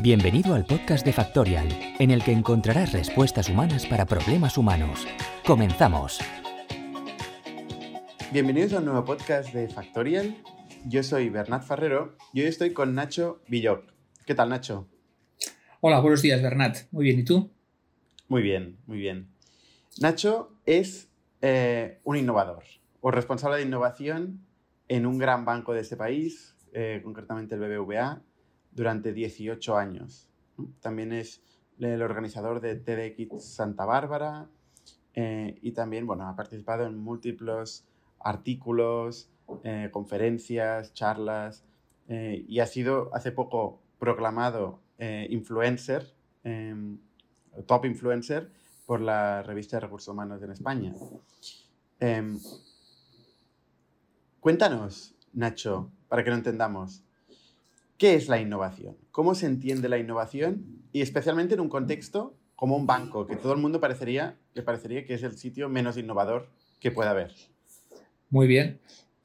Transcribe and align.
Bienvenido 0.00 0.54
al 0.54 0.64
podcast 0.64 1.04
de 1.04 1.12
Factorial, 1.12 1.66
en 1.98 2.12
el 2.12 2.22
que 2.22 2.30
encontrarás 2.30 2.92
respuestas 2.92 3.48
humanas 3.48 3.84
para 3.84 4.06
problemas 4.06 4.56
humanos. 4.56 5.08
Comenzamos. 5.44 6.20
Bienvenidos 8.32 8.74
a 8.74 8.78
un 8.78 8.84
nuevo 8.84 9.04
podcast 9.04 9.52
de 9.52 9.68
Factorial. 9.68 10.36
Yo 10.86 11.02
soy 11.02 11.30
Bernat 11.30 11.64
Ferrero 11.64 12.16
y 12.32 12.42
hoy 12.42 12.46
estoy 12.46 12.72
con 12.72 12.94
Nacho 12.94 13.42
Villoc. 13.48 13.92
¿Qué 14.24 14.36
tal, 14.36 14.50
Nacho? 14.50 14.86
Hola, 15.80 15.98
buenos 15.98 16.22
días, 16.22 16.40
Bernat. 16.40 16.76
Muy 16.92 17.02
bien, 17.02 17.18
¿y 17.18 17.24
tú? 17.24 17.50
Muy 18.28 18.42
bien, 18.42 18.78
muy 18.86 18.98
bien. 18.98 19.32
Nacho 20.00 20.52
es 20.64 21.10
eh, 21.42 21.98
un 22.04 22.16
innovador 22.16 22.62
o 23.00 23.10
responsable 23.10 23.56
de 23.56 23.64
innovación 23.64 24.46
en 24.86 25.06
un 25.06 25.18
gran 25.18 25.44
banco 25.44 25.74
de 25.74 25.80
este 25.80 25.96
país, 25.96 26.54
eh, 26.72 27.00
concretamente 27.02 27.56
el 27.56 27.62
BBVA, 27.62 28.22
durante 28.78 29.12
18 29.12 29.76
años. 29.76 30.28
También 30.80 31.12
es 31.12 31.42
el 31.78 32.00
organizador 32.00 32.60
de 32.60 32.76
TEDx 32.76 33.44
Santa 33.44 33.84
Bárbara 33.84 34.48
eh, 35.14 35.58
y 35.62 35.72
también 35.72 36.06
bueno, 36.06 36.28
ha 36.28 36.36
participado 36.36 36.86
en 36.86 36.96
múltiples 36.96 37.86
artículos, 38.20 39.30
eh, 39.64 39.88
conferencias, 39.92 40.94
charlas 40.94 41.64
eh, 42.08 42.44
y 42.48 42.60
ha 42.60 42.66
sido 42.66 43.10
hace 43.14 43.32
poco 43.32 43.82
proclamado 43.98 44.80
influencer, 45.30 46.12
em, 46.42 46.98
top 47.66 47.84
influencer 47.84 48.50
por 48.84 49.00
la 49.00 49.44
revista 49.44 49.76
de 49.76 49.80
Recursos 49.82 50.12
Humanos 50.12 50.42
en 50.42 50.50
España. 50.50 50.92
Em, 52.00 52.36
cuéntanos, 54.40 55.14
Nacho, 55.32 55.92
para 56.08 56.24
que 56.24 56.30
lo 56.30 56.36
entendamos, 56.36 57.04
¿Qué 57.98 58.14
es 58.14 58.28
la 58.28 58.40
innovación? 58.40 58.96
¿Cómo 59.10 59.34
se 59.34 59.46
entiende 59.46 59.88
la 59.88 59.98
innovación? 59.98 60.84
Y 60.92 61.02
especialmente 61.02 61.54
en 61.54 61.60
un 61.60 61.68
contexto 61.68 62.36
como 62.54 62.76
un 62.76 62.86
banco, 62.86 63.26
que 63.26 63.34
todo 63.34 63.52
el 63.52 63.58
mundo 63.58 63.80
parecería, 63.80 64.36
le 64.54 64.62
parecería 64.62 65.04
que 65.04 65.14
es 65.14 65.24
el 65.24 65.36
sitio 65.36 65.68
menos 65.68 65.98
innovador 65.98 66.48
que 66.78 66.92
pueda 66.92 67.10
haber. 67.10 67.32
Muy 68.30 68.46
bien. 68.46 68.78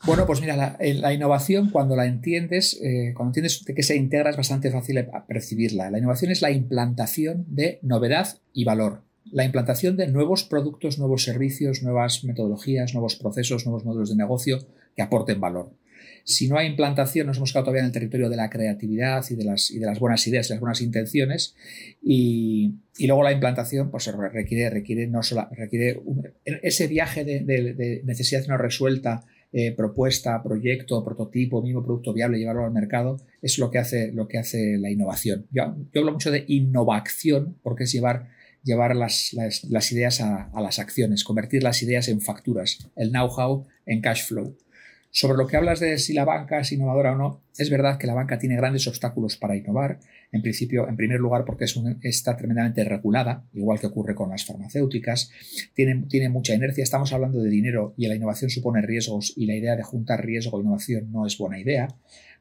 Bueno, 0.06 0.26
pues 0.26 0.42
mira, 0.42 0.56
la, 0.80 1.14
innovación, 1.14 1.70
cuando 1.70 1.96
la 1.96 2.08
entiendes, 2.08 2.80
eh, 2.82 3.14
cuando 3.16 3.30
entiendes 3.30 3.64
de 3.64 3.76
qué 3.76 3.84
se 3.84 3.96
integra, 3.96 4.32
es 4.32 4.38
bastante 4.38 4.72
fácil 4.72 5.08
percibirla. 5.28 5.92
La 5.92 6.00
innovación 6.00 6.32
es 6.32 6.42
la 6.42 6.50
implantación 6.50 7.46
de 7.48 7.78
novedad 7.84 8.40
y 8.54 8.66
valor. 8.66 9.04
La 9.32 9.46
implantación 9.46 9.98
de 9.98 10.08
nuevos 10.08 10.44
productos, 10.46 10.98
nuevos 10.98 11.24
servicios, 11.24 11.84
nuevas 11.84 12.24
metodologías, 12.24 12.94
nuevos 12.94 13.16
procesos, 13.18 13.66
nuevos 13.66 13.86
modelos 13.86 14.10
de 14.10 14.16
negocio 14.16 14.66
que 14.96 15.04
aporten 15.04 15.40
valor. 15.40 15.72
Si 16.26 16.48
no 16.48 16.58
hay 16.58 16.68
implantación, 16.68 17.28
nos 17.28 17.38
hemos 17.38 17.52
quedado 17.52 17.66
todavía 17.66 17.82
en 17.82 17.88
el 17.88 17.92
territorio 17.92 18.30
de 18.30 18.38
la 18.38 18.50
creatividad 18.50 19.26
y 19.30 19.36
de 19.36 19.44
las, 19.44 20.00
buenas 20.00 20.26
ideas 20.28 20.50
y 20.50 20.54
las 20.54 20.60
buenas 20.60 20.82
intenciones. 20.82 21.56
Y, 22.02 22.76
luego 23.00 23.24
la 23.24 23.34
implantación 23.34 23.92
pues, 23.92 24.06
requiere, 24.06 24.70
requiere, 24.70 25.08
no 25.08 25.22
solo, 25.24 25.48
requiere 25.52 26.02
ese 26.46 26.88
viaje 26.88 27.26
de, 27.26 28.02
necesidad 28.06 28.46
no 28.48 28.58
resuelta, 28.58 29.26
eh, 29.52 29.72
propuesta, 29.72 30.42
proyecto, 30.42 31.04
prototipo, 31.04 31.62
mismo 31.62 31.84
producto 31.84 32.14
viable, 32.14 32.40
llevarlo 32.40 32.66
al 32.66 32.72
mercado, 32.72 33.18
es 33.42 33.60
lo 33.60 33.70
que 33.70 33.80
hace, 33.80 34.12
lo 34.12 34.28
que 34.28 34.38
hace 34.38 34.78
la 34.78 34.90
innovación. 34.90 35.46
Yo, 35.52 35.76
hablo 35.96 36.12
mucho 36.12 36.32
de 36.32 36.46
innovación 36.48 37.58
porque 37.62 37.84
es 37.84 37.92
llevar 37.92 38.30
llevar 38.64 38.96
las, 38.96 39.34
las, 39.34 39.92
ideas 39.92 40.22
a, 40.22 40.50
a, 40.54 40.62
las 40.62 40.80
acciones, 40.80 41.26
convertir 41.26 41.64
las 41.64 41.84
ideas 41.84 42.08
en 42.08 42.22
facturas, 42.22 42.90
el 42.96 43.12
know-how 43.12 43.68
en 43.86 44.00
cash 44.00 44.24
flow. 44.26 44.56
Sobre 45.16 45.38
lo 45.38 45.46
que 45.46 45.58
hablas 45.58 45.80
de 45.80 46.00
si 46.00 46.12
la 46.12 46.26
banca 46.26 46.60
es 46.60 46.72
innovadora 46.72 47.12
o 47.12 47.16
no, 47.16 47.44
es 47.56 47.70
verdad 47.70 48.00
que 48.00 48.08
la 48.08 48.16
banca 48.16 48.40
tiene 48.40 48.56
grandes 48.56 48.88
obstáculos 48.88 49.38
para 49.38 49.56
innovar. 49.56 50.00
En 50.32 50.42
principio, 50.42 50.90
en 50.90 50.96
primer 50.96 51.20
lugar, 51.20 51.46
porque 51.46 51.66
es 51.66 51.80
está 52.02 52.36
tremendamente 52.36 52.84
regulada, 52.84 53.46
igual 53.54 53.80
que 53.80 53.86
ocurre 53.86 54.16
con 54.16 54.32
las 54.32 54.44
farmacéuticas. 54.44 55.30
Tiene, 55.76 56.06
tiene 56.10 56.30
mucha 56.30 56.56
inercia. 56.56 56.84
Estamos 56.84 57.14
hablando 57.14 57.44
de 57.44 57.52
dinero 57.52 57.94
y 57.96 58.08
la 58.08 58.16
innovación 58.16 58.50
supone 58.50 58.82
riesgos 58.82 59.34
y 59.36 59.46
la 59.46 59.54
idea 59.54 59.76
de 59.76 59.84
juntar 59.84 60.26
riesgo 60.26 60.58
e 60.58 60.62
innovación 60.62 61.12
no 61.12 61.28
es 61.28 61.38
buena 61.38 61.60
idea. 61.60 61.90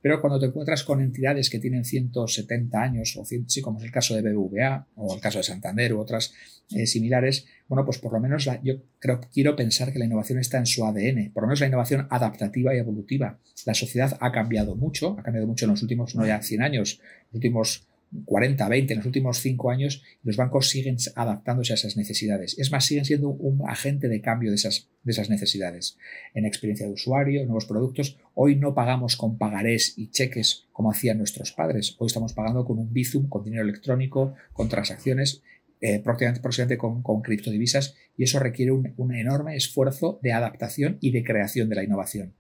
Pero 0.02 0.20
cuando 0.20 0.40
te 0.40 0.46
encuentras 0.46 0.82
con 0.82 1.00
entidades 1.00 1.48
que 1.48 1.60
tienen 1.60 1.84
170 1.84 2.82
años, 2.82 3.16
o 3.16 3.24
sí, 3.24 3.62
como 3.62 3.78
es 3.78 3.84
el 3.84 3.92
caso 3.92 4.14
de 4.14 4.22
BBVA 4.22 4.88
o 4.96 5.14
el 5.14 5.20
caso 5.20 5.38
de 5.38 5.44
Santander 5.44 5.94
u 5.94 6.00
otras 6.00 6.34
eh, 6.70 6.86
similares, 6.86 7.46
bueno, 7.68 7.84
pues 7.84 7.98
por 7.98 8.12
lo 8.12 8.20
menos 8.20 8.48
yo 8.64 8.74
creo, 8.98 9.20
quiero 9.32 9.54
pensar 9.54 9.92
que 9.92 10.00
la 10.00 10.04
innovación 10.04 10.40
está 10.40 10.58
en 10.58 10.66
su 10.66 10.84
ADN, 10.84 11.30
por 11.32 11.44
lo 11.44 11.46
menos 11.46 11.60
la 11.60 11.68
innovación 11.68 12.08
adaptativa 12.10 12.74
y 12.74 12.78
evolutiva. 12.78 13.38
La 13.64 13.74
sociedad 13.74 14.18
ha 14.20 14.32
cambiado 14.32 14.74
mucho, 14.74 15.16
ha 15.18 15.22
cambiado 15.22 15.46
mucho 15.46 15.66
en 15.66 15.70
los 15.70 15.82
últimos, 15.82 16.16
no 16.16 16.26
ya 16.26 16.42
100 16.42 16.62
años, 16.62 17.00
los 17.26 17.34
últimos 17.34 17.86
40, 18.24 18.68
20, 18.68 18.92
en 18.92 18.98
los 18.98 19.06
últimos 19.06 19.38
5 19.38 19.70
años, 19.70 20.02
los 20.22 20.36
bancos 20.36 20.68
siguen 20.68 20.96
adaptándose 21.16 21.72
a 21.72 21.76
esas 21.76 21.96
necesidades. 21.96 22.58
Es 22.58 22.70
más, 22.70 22.84
siguen 22.84 23.04
siendo 23.04 23.30
un 23.30 23.68
agente 23.68 24.08
de 24.08 24.20
cambio 24.20 24.50
de 24.50 24.56
esas, 24.56 24.88
de 25.02 25.12
esas 25.12 25.30
necesidades. 25.30 25.96
En 26.34 26.44
experiencia 26.44 26.86
de 26.86 26.92
usuario, 26.92 27.44
nuevos 27.44 27.66
productos, 27.66 28.18
hoy 28.34 28.56
no 28.56 28.74
pagamos 28.74 29.16
con 29.16 29.38
pagarés 29.38 29.94
y 29.96 30.10
cheques 30.10 30.66
como 30.72 30.90
hacían 30.90 31.18
nuestros 31.18 31.52
padres. 31.52 31.96
Hoy 31.98 32.06
estamos 32.06 32.34
pagando 32.34 32.64
con 32.64 32.78
un 32.78 32.92
Bizum, 32.92 33.28
con 33.28 33.44
dinero 33.44 33.62
electrónico, 33.62 34.34
con 34.52 34.68
transacciones, 34.68 35.42
eh, 35.80 35.98
próximamente, 35.98 36.78
con, 36.78 37.22
criptodivisas, 37.22 37.96
y 38.16 38.24
eso 38.24 38.38
requiere 38.38 38.72
un, 38.72 39.14
enorme 39.14 39.56
esfuerzo 39.56 40.20
de 40.22 40.32
adaptación 40.32 40.98
y 41.00 41.10
de 41.10 41.24
creación 41.24 41.68
de 41.68 41.74
la 41.74 41.82
innovación. 41.82 42.34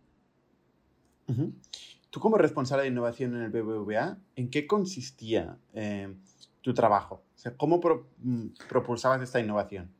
Tú 2.12 2.20
como 2.20 2.36
responsable 2.36 2.82
de 2.82 2.90
innovación 2.90 3.34
en 3.34 3.42
el 3.44 3.48
BBVA, 3.50 4.18
¿en 4.36 4.50
qué 4.50 4.66
consistía 4.66 5.56
eh, 5.72 6.12
tu 6.60 6.74
trabajo? 6.74 7.22
¿Cómo 7.56 7.80
mm, 8.18 8.48
propulsabas 8.68 9.22
esta 9.22 9.40
innovación? 9.40 9.90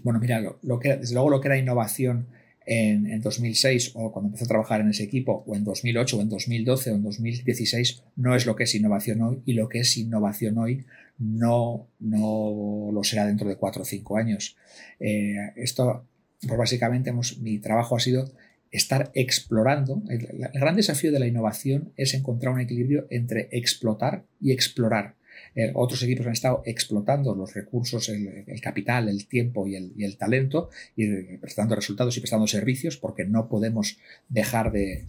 Bueno, 0.00 0.20
mira, 0.20 0.42
lo, 0.60 0.78
que, 0.78 0.98
desde 0.98 1.14
luego 1.14 1.30
lo 1.30 1.40
que 1.40 1.48
era 1.48 1.56
innovación 1.56 2.26
en, 2.66 3.22
2006 3.22 3.92
o 3.94 4.12
cuando 4.12 4.28
empecé 4.28 4.44
a 4.44 4.48
trabajar 4.48 4.82
en 4.82 4.90
ese 4.90 5.04
equipo, 5.04 5.42
o 5.46 5.56
en 5.56 5.64
2008 5.64 6.18
o 6.18 6.20
en 6.20 6.28
2012 6.28 6.90
o 6.90 6.94
en 6.96 7.02
2016, 7.02 8.02
no 8.16 8.36
es 8.36 8.44
lo 8.44 8.54
que 8.54 8.64
es 8.64 8.74
innovación 8.74 9.22
hoy 9.22 9.42
y 9.46 9.54
lo 9.54 9.70
que 9.70 9.78
es 9.78 9.96
innovación 9.96 10.58
hoy 10.58 10.84
no, 11.16 11.86
no 12.00 12.90
lo 12.92 13.02
será 13.02 13.24
dentro 13.24 13.48
de 13.48 13.56
cuatro 13.56 13.80
o 13.80 13.86
cinco 13.86 14.18
años. 14.18 14.58
Eh, 15.00 15.36
esto, 15.56 16.04
pues 16.46 16.58
básicamente 16.58 17.14
mi 17.40 17.60
trabajo 17.60 17.96
ha 17.96 18.00
sido 18.00 18.30
estar 18.74 19.10
explorando. 19.14 20.02
El, 20.08 20.26
gran 20.52 20.76
desafío 20.76 21.12
de 21.12 21.20
la 21.20 21.26
innovación 21.26 21.92
es 21.96 22.12
encontrar 22.14 22.52
un 22.52 22.60
equilibrio 22.60 23.06
entre 23.10 23.48
explotar 23.52 24.24
y 24.40 24.52
explorar. 24.52 25.14
Eh, 25.54 25.70
otros 25.74 26.02
equipos 26.02 26.26
han 26.26 26.32
estado 26.32 26.62
explotando 26.64 27.34
los 27.34 27.54
recursos, 27.54 28.08
el, 28.08 28.60
capital, 28.60 29.08
el 29.08 29.26
tiempo 29.26 29.66
y 29.66 29.76
el, 29.76 30.16
talento, 30.16 30.70
y 30.96 31.36
prestando 31.38 31.74
resultados 31.74 32.16
y 32.16 32.20
prestando 32.20 32.46
servicios, 32.46 32.96
porque 32.96 33.24
no 33.24 33.48
podemos 33.48 33.98
dejar 34.28 34.72
de, 34.72 35.04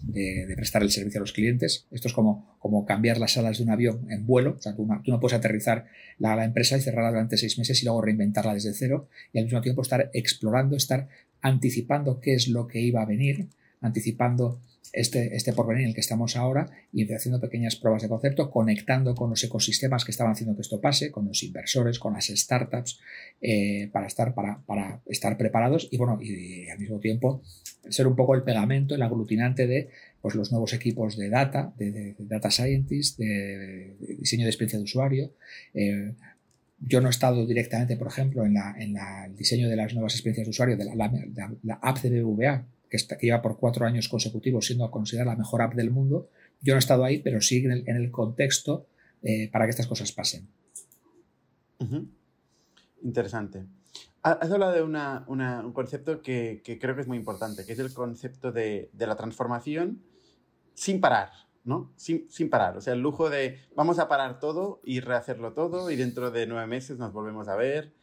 prestar 0.56 0.84
el 0.84 0.92
servicio 0.92 1.20
a 1.20 1.22
los 1.22 1.34
clientes. 1.34 1.88
Esto 1.92 2.08
es 2.08 2.14
como, 2.14 2.58
como 2.60 2.86
cambiar 2.86 3.18
las 3.18 3.38
alas 3.38 3.58
de 3.58 3.64
un 3.64 3.72
avión 3.72 4.08
en 4.12 4.26
vuelo. 4.26 4.56
O 4.58 4.62
sea, 4.62 4.76
tú, 4.76 4.86
no 4.86 5.20
puedes 5.20 5.38
aterrizar 5.38 5.86
la, 6.20 6.36
la, 6.36 6.46
empresa 6.46 6.78
y 6.78 6.82
cerrarla 6.82 7.10
durante 7.10 7.38
seis 7.38 7.58
meses 7.58 7.82
y 7.82 7.86
luego 7.86 8.02
reinventarla 8.02 8.54
desde 8.54 8.74
cero, 8.74 9.08
y 9.34 9.40
al 9.40 9.46
mismo 9.46 9.62
tiempo 9.62 9.82
estar 9.82 10.12
explorando, 10.14 10.76
estar 10.76 11.08
anticipando 11.46 12.20
qué 12.20 12.34
es 12.34 12.48
lo 12.48 12.68
que 12.68 12.82
iba 12.82 13.04
a 13.04 13.06
venir, 13.06 13.50
anticipando 13.80 14.62
este, 14.94 15.36
este 15.36 15.54
porvenir 15.54 15.84
en 15.84 15.90
el 15.90 15.94
que 15.94 16.02
estamos 16.02 16.36
ahora 16.36 16.72
y 16.92 17.12
haciendo 17.14 17.40
pequeñas 17.40 17.76
pruebas 17.76 18.02
de 18.02 18.10
concepto, 18.10 18.50
conectando 18.50 19.14
con 19.14 19.30
los 19.30 19.44
ecosistemas 19.44 20.06
que 20.06 20.12
estaban 20.12 20.34
haciendo 20.34 20.56
que 20.56 20.62
esto 20.62 20.82
pase, 20.82 21.12
con 21.12 21.28
los 21.28 21.44
inversores, 21.44 22.00
con 22.00 22.14
las 22.14 22.26
startups, 22.28 23.00
eh, 23.42 23.90
para, 23.92 24.08
estar, 24.08 24.34
para, 24.34 24.60
para, 24.66 25.02
estar 25.06 25.38
preparados 25.38 25.88
y, 25.92 25.98
bueno, 25.98 26.18
y, 26.20 26.68
al 26.70 26.80
mismo 26.80 27.00
tiempo 27.00 27.44
ser 27.90 28.08
un 28.08 28.16
poco 28.16 28.34
el 28.34 28.42
pegamento, 28.42 28.96
el 28.96 29.04
aglutinante 29.04 29.68
de 29.68 29.90
pues, 30.22 30.34
los 30.34 30.52
nuevos 30.52 30.74
equipos 30.74 31.16
de 31.16 31.30
data, 31.30 31.74
de, 31.78 32.16
data 32.18 32.50
scientist, 32.50 33.20
de, 33.20 33.98
diseño 34.18 34.46
de 34.46 34.50
experiencia 34.50 34.80
de 34.80 34.86
usuario. 34.86 35.32
Eh, 35.76 36.14
yo 36.88 37.02
no 37.02 37.08
he 37.08 37.12
estado 37.12 37.46
directamente, 37.46 37.98
por 37.98 38.08
ejemplo, 38.08 38.46
en, 38.46 38.54
la, 38.54 38.76
en 38.78 38.96
el 38.98 39.36
diseño 39.36 39.68
de 39.70 39.76
las 39.76 39.94
nuevas 39.94 40.14
experiencias 40.14 40.46
de 40.46 40.52
usuario 40.52 40.78
de 40.78 40.86
la, 40.86 41.80
app 41.82 42.00
de 42.00 42.24
BVA, 42.24 42.66
que, 42.90 42.98
está, 42.98 43.18
lleva 43.18 43.42
por 43.42 43.58
cuatro 43.58 43.86
años 43.86 44.08
consecutivos 44.08 44.66
siendo 44.66 44.90
considerada 44.92 45.32
la 45.32 45.38
mejor 45.38 45.62
app 45.62 45.74
del 45.74 45.92
mundo. 45.92 46.30
Yo 46.62 46.74
no 46.74 46.78
he 46.78 46.80
estado 46.80 47.04
ahí, 47.04 47.20
pero 47.20 47.42
sí 47.42 47.64
en 47.66 47.96
el, 47.96 48.12
contexto 48.12 48.88
eh, 49.24 49.50
para 49.52 49.66
que 49.66 49.72
estas 49.72 49.88
cosas 49.88 50.12
pasen. 50.12 50.48
Interesante. 53.04 53.66
Has 54.22 54.50
hablado 54.50 54.74
de 54.74 54.82
un 54.82 55.74
concepto 55.74 56.22
que, 56.22 56.62
creo 56.82 56.96
que 56.96 57.02
es 57.02 57.08
muy 57.08 57.18
importante, 57.18 57.66
que 57.66 57.74
es 57.74 57.80
el 57.80 57.94
concepto 57.94 58.52
de, 58.52 58.90
la 58.98 59.16
transformación 59.16 60.02
sin 60.74 61.00
parar, 61.00 61.30
¿no? 61.66 61.92
Sin, 61.98 62.30
sin, 62.30 62.50
parar. 62.50 62.78
O 62.78 62.82
sea, 62.82 62.94
el 62.94 63.02
lujo 63.02 63.30
de 63.30 63.60
vamos 63.76 64.00
a 64.00 64.08
parar 64.08 64.40
todo 64.40 64.80
y 64.84 65.02
rehacerlo 65.02 65.54
todo 65.54 65.92
y 65.92 65.98
dentro 65.98 66.32
de 66.32 66.48
nueve 66.48 66.68
meses 66.68 66.98
nos 66.98 67.12
volvemos 67.12 67.48
a 67.50 67.56
ver 67.56 67.94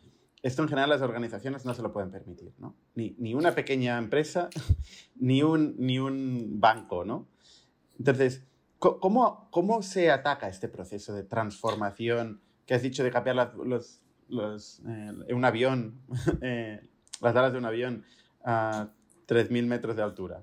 esto 0.42 0.62
en 0.62 0.68
general 0.68 0.90
las 0.90 1.02
organizaciones 1.02 1.64
no 1.64 1.72
se 1.72 1.82
lo 1.82 1.92
pueden 1.92 2.10
permitir, 2.10 2.52
¿no? 2.58 2.74
Ni, 2.96 3.14
ni 3.18 3.32
una 3.32 3.54
pequeña 3.54 3.96
empresa, 3.96 4.50
ni 5.14 5.42
un, 5.42 5.76
ni 5.78 6.00
un 6.00 6.60
banco, 6.60 7.04
¿no? 7.04 7.28
Entonces, 7.96 8.42
¿Cómo, 8.82 9.46
¿Cómo 9.52 9.80
se 9.82 10.10
ataca 10.10 10.48
este 10.48 10.66
proceso 10.66 11.14
de 11.14 11.22
transformación 11.22 12.40
que 12.66 12.74
has 12.74 12.82
dicho 12.82 13.04
de 13.04 13.12
cambiar 13.12 13.54
los, 13.54 14.00
los, 14.28 14.82
eh, 14.88 15.32
un 15.32 15.44
avión, 15.44 16.00
eh, 16.42 16.84
las 17.20 17.36
alas 17.36 17.52
de 17.52 17.58
un 17.58 17.64
avión 17.64 18.04
a 18.42 18.88
3.000 19.28 19.66
metros 19.66 19.94
de 19.94 20.02
altura? 20.02 20.42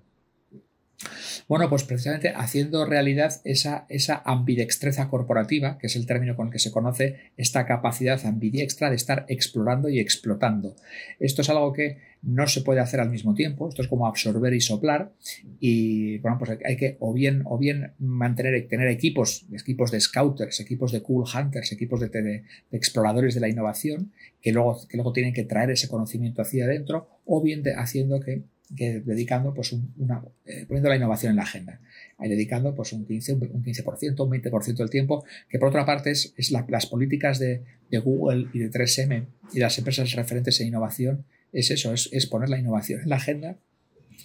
Bueno, 1.47 1.69
pues 1.69 1.83
precisamente 1.83 2.33
haciendo 2.35 2.85
realidad 2.85 3.41
esa, 3.43 3.85
esa 3.89 4.21
ambidextreza 4.25 5.09
corporativa, 5.09 5.77
que 5.77 5.87
es 5.87 5.95
el 5.95 6.05
término 6.05 6.35
con 6.35 6.47
el 6.47 6.53
que 6.53 6.59
se 6.59 6.71
conoce 6.71 7.31
esta 7.37 7.65
capacidad 7.65 8.23
ambidiextra 8.25 8.89
de 8.89 8.97
estar 8.97 9.25
explorando 9.29 9.89
y 9.89 9.99
explotando. 9.99 10.75
Esto 11.19 11.41
es 11.41 11.49
algo 11.49 11.71
que 11.73 12.09
no 12.21 12.47
se 12.47 12.61
puede 12.61 12.81
hacer 12.81 12.99
al 12.99 13.09
mismo 13.09 13.33
tiempo, 13.33 13.69
esto 13.69 13.81
es 13.81 13.87
como 13.87 14.05
absorber 14.05 14.53
y 14.53 14.59
soplar 14.59 15.13
y 15.59 16.17
bueno, 16.17 16.37
pues 16.37 16.59
hay 16.65 16.75
que 16.75 16.97
o 16.99 17.13
bien, 17.13 17.43
o 17.45 17.57
bien 17.57 17.93
mantener, 17.97 18.67
tener 18.67 18.89
equipos, 18.89 19.45
equipos 19.53 19.89
de 19.91 20.01
scouters, 20.01 20.59
equipos 20.59 20.91
de 20.91 21.01
cool 21.01 21.23
hunters, 21.33 21.71
equipos 21.71 22.01
de, 22.01 22.09
de, 22.09 22.43
exploradores 22.71 23.35
de 23.35 23.39
la 23.39 23.47
innovación 23.47 24.11
que 24.41 24.51
luego, 24.51 24.85
que 24.87 24.97
luego 24.97 25.13
tienen 25.13 25.33
que 25.33 25.45
traer 25.45 25.71
ese 25.71 25.87
conocimiento 25.87 26.41
hacia 26.41 26.65
adentro 26.65 27.07
o 27.25 27.41
bien 27.41 27.63
haciendo 27.77 28.19
que 28.19 28.43
que 28.75 29.01
dedicando 29.01 29.53
pues 29.53 29.73
una, 29.97 30.23
eh, 30.45 30.65
poniendo 30.67 30.89
la 30.89 30.95
innovación 30.95 31.31
en 31.31 31.37
la 31.37 31.43
agenda, 31.43 31.81
ahí 32.17 32.29
dedicando 32.29 32.75
pues 32.75 32.93
un 32.93 33.05
15, 33.05 33.33
un 33.33 33.63
15%, 33.63 34.23
un 34.23 34.31
20% 34.31 34.75
del 34.77 34.89
tiempo, 34.89 35.25
que 35.49 35.57
por 35.57 35.69
otra 35.69 35.85
parte 35.85 36.11
es, 36.11 36.33
las 36.51 36.85
políticas 36.85 37.39
de, 37.39 37.63
Google 37.91 38.47
y 38.53 38.59
de 38.59 38.69
3M 38.69 39.25
y 39.53 39.59
las 39.59 39.77
empresas 39.79 40.11
referentes 40.13 40.59
en 40.61 40.67
innovación, 40.67 41.25
es 41.51 41.71
eso, 41.71 41.93
es, 41.93 42.27
poner 42.27 42.49
la 42.49 42.59
innovación 42.59 43.01
en 43.01 43.09
la 43.09 43.15
agenda, 43.15 43.57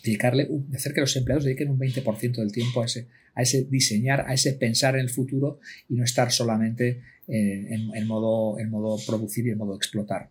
dedicarle, 0.02 0.48
hacer 0.74 0.92
que 0.92 1.00
los 1.00 1.16
empleados 1.16 1.44
dediquen 1.44 1.70
un 1.70 1.78
20% 1.78 2.36
del 2.36 2.52
tiempo 2.52 2.82
a 2.82 2.84
ese, 2.84 3.08
a 3.34 3.40
ese 3.40 3.64
diseñar, 3.64 4.26
a 4.28 4.34
ese 4.34 4.52
pensar 4.52 4.96
en 4.96 5.00
el 5.00 5.10
futuro 5.10 5.60
y 5.88 5.94
no 5.94 6.04
estar 6.04 6.30
solamente 6.30 7.00
en, 7.26 7.96
en, 7.96 8.06
modo, 8.06 8.58
en 8.58 8.68
modo 8.68 8.98
producir 9.06 9.46
y 9.46 9.50
en 9.50 9.58
modo 9.58 9.74
explotar. 9.74 10.28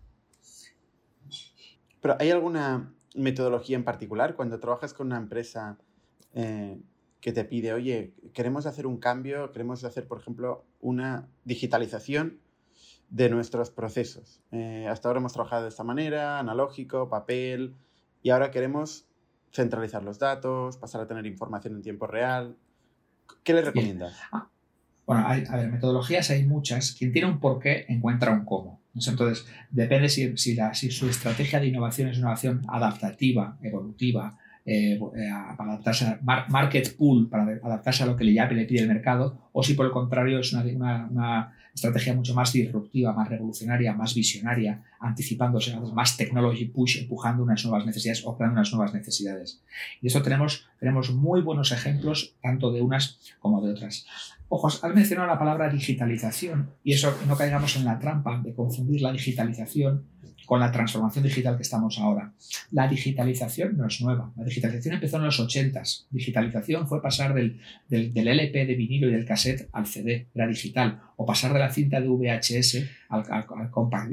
Pero 1.99 2.17
hay 2.19 2.29
alguna 2.29 2.93
metodología 3.15 3.77
en 3.77 3.83
particular? 3.83 4.35
Cuando 4.35 4.59
trabajas 4.59 4.93
con 4.93 5.07
una 5.07 5.17
empresa 5.17 5.77
eh, 6.33 6.79
que 7.21 7.31
te 7.31 7.45
pide, 7.45 7.73
oye, 7.73 8.13
queremos 8.33 8.65
hacer 8.65 8.85
un 8.87 8.97
cambio, 8.97 9.51
queremos 9.51 9.83
hacer, 9.83 10.07
por 10.07 10.19
ejemplo, 10.19 10.65
una 10.81 11.27
digitalización 11.45 12.39
de 13.09 13.29
nuestros 13.29 13.69
procesos. 13.71 14.41
Eh, 14.51 14.87
hasta 14.89 15.07
ahora 15.07 15.19
hemos 15.19 15.33
trabajado 15.33 15.63
de 15.63 15.69
esta 15.69 15.83
manera, 15.83 16.39
analógico, 16.39 17.09
papel, 17.09 17.75
y 18.21 18.31
ahora 18.31 18.51
queremos 18.51 19.05
centralizar 19.51 20.03
los 20.03 20.17
datos, 20.17 20.77
pasar 20.77 21.01
a 21.01 21.07
tener 21.07 21.25
información 21.25 21.75
en 21.75 21.81
tiempo 21.81 22.07
real. 22.07 22.57
¿Qué 23.43 23.53
le 23.53 23.61
recomiendas? 23.61 24.19
Ah, 24.31 24.49
bueno, 25.05 25.27
hay, 25.27 25.43
a 25.49 25.57
ver, 25.57 25.69
metodologías 25.69 26.29
hay 26.29 26.45
muchas. 26.45 26.93
Quien 26.93 27.11
tiene 27.11 27.27
un 27.27 27.39
porqué 27.39 27.85
encuentra 27.89 28.31
un 28.31 28.45
cómo. 28.45 28.81
Entonces, 28.95 29.45
depende 29.71 30.07
si, 30.09 30.37
si, 30.37 30.55
la, 30.55 30.73
si 30.73 30.91
su 30.91 31.09
estrategia 31.09 31.59
de 31.59 31.67
innovación 31.67 32.09
es 32.09 32.17
una 32.17 32.27
innovación 32.27 32.65
adaptativa, 32.67 33.57
evolutiva, 33.61 34.37
eh, 34.65 34.93
eh, 34.93 35.29
para 35.57 35.73
adaptarse 35.73 36.05
a 36.05 36.19
market 36.47 36.95
pool, 36.95 37.27
para 37.27 37.43
adaptarse 37.43 38.03
a 38.03 38.05
lo 38.05 38.15
que 38.15 38.23
le 38.23 38.33
llame 38.33 38.55
le 38.55 38.65
pide 38.65 38.81
el 38.81 38.87
mercado, 38.87 39.49
o 39.51 39.61
si 39.61 39.73
por 39.73 39.85
el 39.85 39.91
contrario 39.91 40.39
es 40.39 40.53
una, 40.53 40.63
una, 40.63 41.07
una, 41.11 41.53
estrategia 41.73 42.13
mucho 42.13 42.33
más 42.33 42.53
disruptiva, 42.53 43.11
más 43.13 43.27
revolucionaria, 43.27 43.93
más 43.93 44.13
visionaria, 44.13 44.81
anticipándose, 44.99 45.75
más 45.93 46.15
technology 46.15 46.65
push, 46.65 46.99
empujando 46.99 47.43
unas 47.43 47.65
nuevas 47.65 47.85
necesidades 47.85 48.23
o 48.25 48.37
creando 48.37 48.59
unas 48.59 48.71
nuevas 48.71 48.93
necesidades. 48.93 49.59
Y 50.01 50.07
esto 50.07 50.21
tenemos, 50.21 50.67
tenemos 50.79 51.11
muy 51.11 51.41
buenos 51.41 51.71
ejemplos, 51.71 52.35
tanto 52.41 52.71
de 52.71 52.81
unas 52.81 53.19
como 53.39 53.61
de 53.65 53.71
otras. 53.71 54.05
Ojo, 54.47 54.67
has 54.67 54.93
mencionado 54.93 55.27
la 55.27 55.39
palabra 55.39 55.67
digitalización 55.69 56.69
y 56.83 56.93
eso 56.93 57.13
no 57.27 57.35
caigamos 57.35 57.75
en 57.75 57.85
la 57.85 57.97
trampa 57.97 58.39
de 58.39 58.53
confundir 58.53 59.01
la 59.01 59.11
digitalización 59.11 60.05
con 60.45 60.59
la 60.59 60.71
transformación 60.71 61.23
digital 61.23 61.55
que 61.55 61.63
estamos 61.63 61.99
ahora. 61.99 62.31
La 62.71 62.87
digitalización 62.87 63.77
no 63.77 63.87
es 63.87 64.01
nueva. 64.01 64.31
La 64.35 64.43
digitalización 64.43 64.95
empezó 64.95 65.17
en 65.17 65.23
los 65.23 65.39
80s. 65.39 66.05
Digitalización 66.09 66.87
fue 66.87 67.01
pasar 67.01 67.33
del, 67.33 67.59
LP 67.89 68.65
de 68.65 68.75
vinilo 68.75 69.07
y 69.07 69.11
del 69.11 69.25
cassette 69.25 69.69
al 69.71 69.87
CD, 69.87 70.27
era 70.33 70.47
digital. 70.47 71.01
O 71.15 71.25
pasar 71.25 71.53
de 71.53 71.59
la 71.59 71.71
cinta 71.71 72.01
de 72.01 72.07
VHS 72.07 72.83
al, 73.09 73.23
al, 73.29 73.45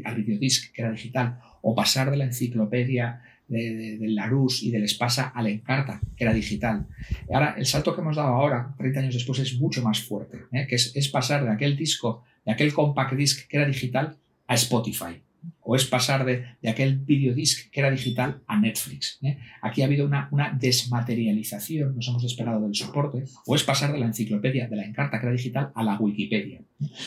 al, 0.05 0.15
videodisc, 0.17 0.73
que 0.73 0.83
era 0.83 0.93
digital. 0.93 1.39
O 1.63 1.75
pasar 1.75 2.11
de 2.11 2.17
la 2.17 2.25
enciclopedia 2.25 3.23
del 3.49 4.15
Larousse 4.15 4.67
y 4.67 4.71
del 4.71 4.85
Espasa 4.85 5.33
al 5.35 5.49
Encarta, 5.49 6.01
que 6.17 6.23
era 6.23 6.33
digital. 6.33 6.87
Ahora, 7.33 7.57
el 7.59 7.67
salto 7.67 7.95
que 7.95 8.01
hemos 8.01 8.15
dado 8.15 8.29
ahora, 8.29 8.73
30 8.79 9.01
años 9.01 9.15
después, 9.15 9.41
es 9.41 9.59
mucho 9.59 9.83
más 9.83 10.01
fuerte, 10.01 10.39
¿eh? 10.53 10.69
que 10.69 10.77
es, 10.77 11.09
pasar 11.09 11.45
de 11.45 11.51
aquel 11.51 11.77
disco, 11.77 12.23
de 12.47 12.53
aquel 12.53 12.73
compact 12.73 13.15
disc 13.15 13.49
que 13.49 13.57
era 13.57 13.67
digital 13.67 14.17
a 14.47 14.55
Spotify 14.55 15.21
o 15.71 15.77
es 15.77 15.85
pasar 15.85 16.25
de, 16.25 16.47
aquel 16.69 16.99
videodisc 16.99 17.71
que 17.71 17.79
era 17.79 17.93
digital 17.93 18.43
a 18.49 18.59
Netflix. 18.59 19.21
¿eh? 19.23 19.39
Aquí 19.63 19.83
ha 19.83 19.85
habido 19.85 20.05
una, 20.05 20.29
una, 20.33 20.51
desmaterialización, 20.51 21.95
nos 21.95 22.09
hemos 22.09 22.25
despegado 22.25 22.61
del 22.63 22.75
soporte, 22.75 23.23
o 23.47 23.55
es 23.55 23.63
pasar 23.63 23.93
de 23.93 24.01
la 24.01 24.07
enciclopedia, 24.07 24.67
de 24.67 24.75
la 24.75 24.85
encarta 24.85 25.21
que 25.21 25.27
era 25.27 25.33
digital, 25.33 25.71
a 25.77 25.85
la 25.85 25.97
Wikipedia. 25.97 26.61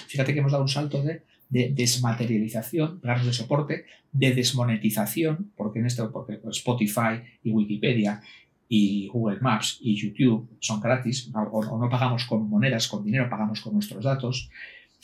Fíjate 0.07 0.33
que 0.33 0.39
hemos 0.39 0.53
dado 0.53 0.63
un 0.63 0.69
salto 0.69 1.03
de 1.03 1.23
de 1.49 1.73
desmaterialización, 1.75 2.99
planos 2.99 3.27
de 3.27 3.33
soporte, 3.33 3.85
de 4.11 4.33
desmonetización, 4.33 5.51
porque 5.55 5.79
en 5.79 5.85
esto, 5.85 6.11
porque 6.11 6.39
Spotify 6.49 7.21
y 7.43 7.51
Wikipedia 7.51 8.21
y 8.67 9.07
Google 9.09 9.39
Maps 9.39 9.77
y 9.81 9.93
YouTube 9.93 10.49
son 10.59 10.79
gratis, 10.79 11.29
o, 11.35 11.77
no 11.77 11.89
pagamos 11.89 12.25
con 12.25 12.49
monedas, 12.49 12.87
con 12.87 13.03
dinero, 13.03 13.29
pagamos 13.29 13.61
con 13.61 13.73
nuestros 13.73 14.03
datos. 14.03 14.49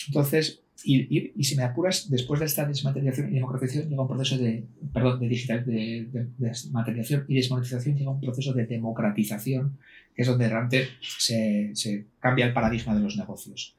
Entonces, 0.07 0.63
y, 0.83 1.31
y, 1.35 1.43
si 1.43 1.55
me 1.55 1.63
apuras, 1.63 2.09
después 2.09 2.39
de 2.39 2.45
esta 2.45 2.65
desmaterialización 2.65 3.31
y 3.31 3.35
democratización 3.35 3.89
llega 3.89 4.01
un 4.01 4.07
proceso 4.07 4.37
de, 4.37 4.63
perdón, 4.93 5.19
de 5.19 5.27
digital, 5.27 5.65
de, 5.65 6.07
de, 6.11 6.27
desmaterialización 6.37 7.25
y 7.27 7.35
desmonetización 7.35 7.97
llega 7.97 8.11
un 8.11 8.21
proceso 8.21 8.53
de 8.53 8.65
democratización, 8.65 9.77
que 10.15 10.21
es 10.21 10.27
donde 10.27 10.47
realmente 10.47 10.87
se, 11.01 11.71
se 11.73 12.05
cambia 12.19 12.45
el 12.45 12.53
paradigma 12.53 12.95
de 12.95 13.01
los 13.01 13.17
negocios. 13.17 13.75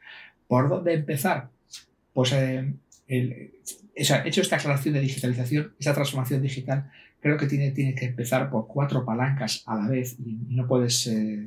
¿Por 0.47 0.69
dónde 0.69 0.95
empezar? 0.95 1.51
pues 2.13 2.33
eh, 2.33 2.75
hecho 3.07 4.41
esta 4.41 4.57
aclaración 4.57 4.95
de 4.95 5.01
digitalización, 5.01 5.73
esta 5.79 5.95
transformación 5.95 6.43
digital, 6.43 6.91
creo 7.21 7.37
que 7.37 7.47
tiene, 7.47 7.71
tiene 7.71 7.95
que 7.95 8.07
empezar 8.07 8.51
por 8.51 8.67
cuatro 8.67 9.05
palancas 9.05 9.63
a 9.67 9.77
la 9.77 9.89
vez 9.89 10.17
y, 10.19 10.55
no 10.55 10.67
puedes, 10.67 11.07
eh, 11.07 11.47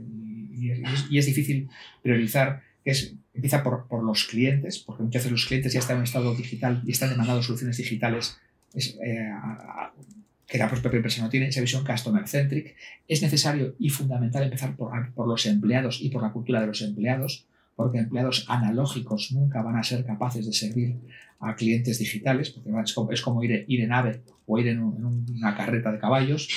y, 0.52 1.18
es, 1.18 1.26
difícil 1.26 1.70
priorizar, 2.02 2.62
es, 2.86 3.16
empieza 3.34 3.64
por, 3.64 3.88
por, 3.88 4.04
los 4.04 4.26
clientes, 4.26 4.80
porque 4.80 5.04
muchas 5.04 5.22
veces 5.22 5.32
los 5.32 5.46
clientes 5.46 5.74
ya 5.74 5.80
están 5.80 5.98
en 5.98 6.04
estado 6.04 6.36
digital 6.36 6.82
y 6.86 6.92
están 6.92 7.10
demandando 7.10 7.42
soluciones 7.42 7.78
digitales 7.78 8.38
eh, 8.76 9.30
que 10.48 10.58
la 10.58 10.70
propia 10.70 10.98
empresa 10.98 11.22
no 11.22 11.30
tiene, 11.30 11.48
esa 11.48 11.62
visión 11.62 11.86
customer 11.86 12.28
centric. 12.28 12.76
Es 13.08 13.22
necesario 13.22 13.76
y 13.80 13.90
fundamental 13.90 14.44
empezar 14.44 14.76
por, 14.76 15.14
por 15.14 15.28
los 15.28 15.46
empleados 15.46 16.02
y 16.02 16.10
por 16.10 16.22
la 16.22 16.32
cultura 16.32 16.62
de 16.62 16.68
los 16.68 16.82
empleados 16.82 17.46
porque 17.76 17.98
empleados 17.98 18.46
analógicos 18.50 19.32
nunca 19.32 19.62
van 19.62 19.78
a 19.78 19.84
ser 19.84 20.06
capaces 20.06 20.46
de 20.46 20.54
servir 20.54 20.96
a 21.40 21.56
clientes 21.56 22.00
digitales, 22.00 22.52
porque 22.52 22.72
es 23.14 23.22
como, 23.22 23.44
ir, 23.44 23.66
en 23.68 23.92
ave 23.92 24.22
o 24.46 24.60
ir 24.60 24.68
en, 24.68 24.82
una 24.82 25.56
carreta 25.56 25.92
de 25.92 26.00
caballos. 26.00 26.48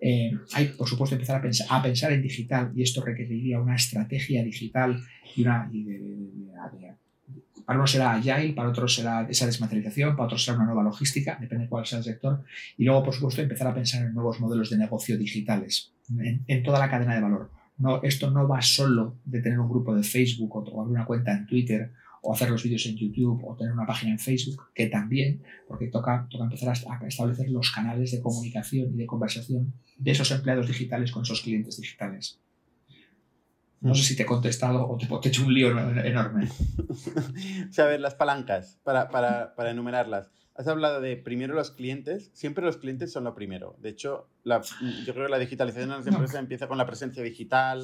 Eh, 0.00 0.30
hay, 0.54 0.66
por 0.68 0.88
supuesto, 0.88 1.16
empezar 1.16 1.36
a 1.36 1.42
pensar, 1.42 1.66
a 1.70 1.82
pensar, 1.82 2.12
en 2.12 2.22
digital 2.22 2.72
y 2.74 2.82
esto 2.82 3.02
requeriría 3.04 3.60
una 3.60 3.74
estrategia 3.74 4.42
digital 4.44 5.00
y 5.34 5.42
una... 5.42 5.70
para 7.66 7.78
uno 7.78 7.86
será 7.86 8.12
agile, 8.12 8.52
para 8.52 8.68
otros 8.68 8.94
será 8.94 9.26
esa 9.28 9.46
desmaterialización, 9.46 10.16
para 10.16 10.26
otros 10.26 10.44
será 10.44 10.56
una 10.56 10.66
nueva 10.66 10.84
logística, 10.84 11.36
depende 11.40 11.64
de 11.64 11.70
cuál 11.70 11.84
sea 11.84 11.98
el 11.98 12.04
sector. 12.04 12.44
Y 12.76 12.84
luego, 12.84 13.02
por 13.04 13.14
supuesto, 13.14 13.42
empezar 13.42 13.66
a 13.66 13.74
pensar 13.74 14.04
en 14.04 14.14
nuevos 14.14 14.40
modelos 14.40 14.70
de 14.70 14.78
negocio 14.78 15.18
digitales 15.18 15.92
en 16.46 16.62
toda 16.62 16.78
la 16.78 16.88
cadena 16.88 17.14
de 17.14 17.20
valor 17.20 17.50
no, 17.78 18.02
esto 18.02 18.30
no 18.30 18.46
va 18.46 18.60
solo 18.60 19.16
de 19.24 19.40
tener 19.40 19.58
un 19.58 19.68
grupo 19.68 19.94
de 19.94 20.02
Facebook 20.02 20.54
o, 20.56 20.80
abrir 20.80 20.96
una 20.96 21.06
cuenta 21.06 21.32
en 21.32 21.46
Twitter 21.46 21.92
o 22.28 22.34
hacer 22.34 22.50
los 22.50 22.62
vídeos 22.62 22.84
en 22.84 22.94
YouTube 22.94 23.42
o 23.42 23.56
tener 23.56 23.72
una 23.72 23.86
página 23.86 24.12
en 24.12 24.18
Facebook, 24.18 24.70
que 24.74 24.88
también, 24.88 25.42
porque 25.66 25.86
toca, 25.86 26.26
toca 26.30 26.44
empezar 26.44 26.68
a, 26.68 27.06
establecer 27.06 27.48
los 27.48 27.70
canales 27.70 28.12
de 28.12 28.20
comunicación 28.20 28.92
y 28.92 28.98
de 28.98 29.06
conversación 29.06 29.72
de 29.96 30.10
esos 30.10 30.30
empleados 30.30 30.68
digitales 30.68 31.10
con 31.10 31.22
esos 31.22 31.40
clientes 31.40 31.80
digitales. 31.80 32.38
No 33.80 33.94
sé 33.94 34.02
si 34.02 34.14
te 34.14 34.24
he 34.24 34.26
contestado 34.26 34.86
o 34.86 34.98
te, 34.98 35.06
he 35.06 35.28
hecho 35.30 35.46
un 35.46 35.54
lío 35.54 35.70
enorme. 35.70 36.50
o 37.70 37.72
sea, 37.72 37.86
a 37.86 37.88
ver, 37.88 38.00
las 38.00 38.14
palancas, 38.14 38.78
para, 38.84 39.08
para, 39.08 39.54
para 39.54 39.70
enumerarlas. 39.70 40.30
Has 40.54 40.68
hablado 40.68 41.00
de 41.00 41.16
primero 41.16 41.54
los 41.54 41.70
clientes. 41.70 42.30
Siempre 42.34 42.62
los 42.62 42.76
clientes 42.76 43.10
son 43.10 43.24
lo 43.24 43.34
primero. 43.34 43.74
De 43.80 43.88
hecho, 43.88 44.28
yo 44.44 45.14
creo 45.14 45.26
que 45.26 45.30
la 45.30 45.38
digitalización 45.38 45.88
de 45.88 45.96
las 45.96 46.06
empresas 46.06 46.40
empieza 46.40 46.68
con 46.68 46.76
la 46.76 46.84
presencia 46.84 47.22
digital, 47.22 47.82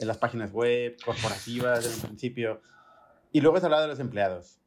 en 0.00 0.08
las 0.08 0.16
páginas 0.16 0.50
web, 0.50 0.96
corporativas 1.04 1.84
desde 1.84 1.96
el 1.96 2.06
principio. 2.06 2.62
Y 3.32 3.40
luego 3.40 3.56
has 3.56 3.64
hablado 3.64 3.82
de 3.82 3.88
los 3.88 4.00
empleados. 4.00 4.62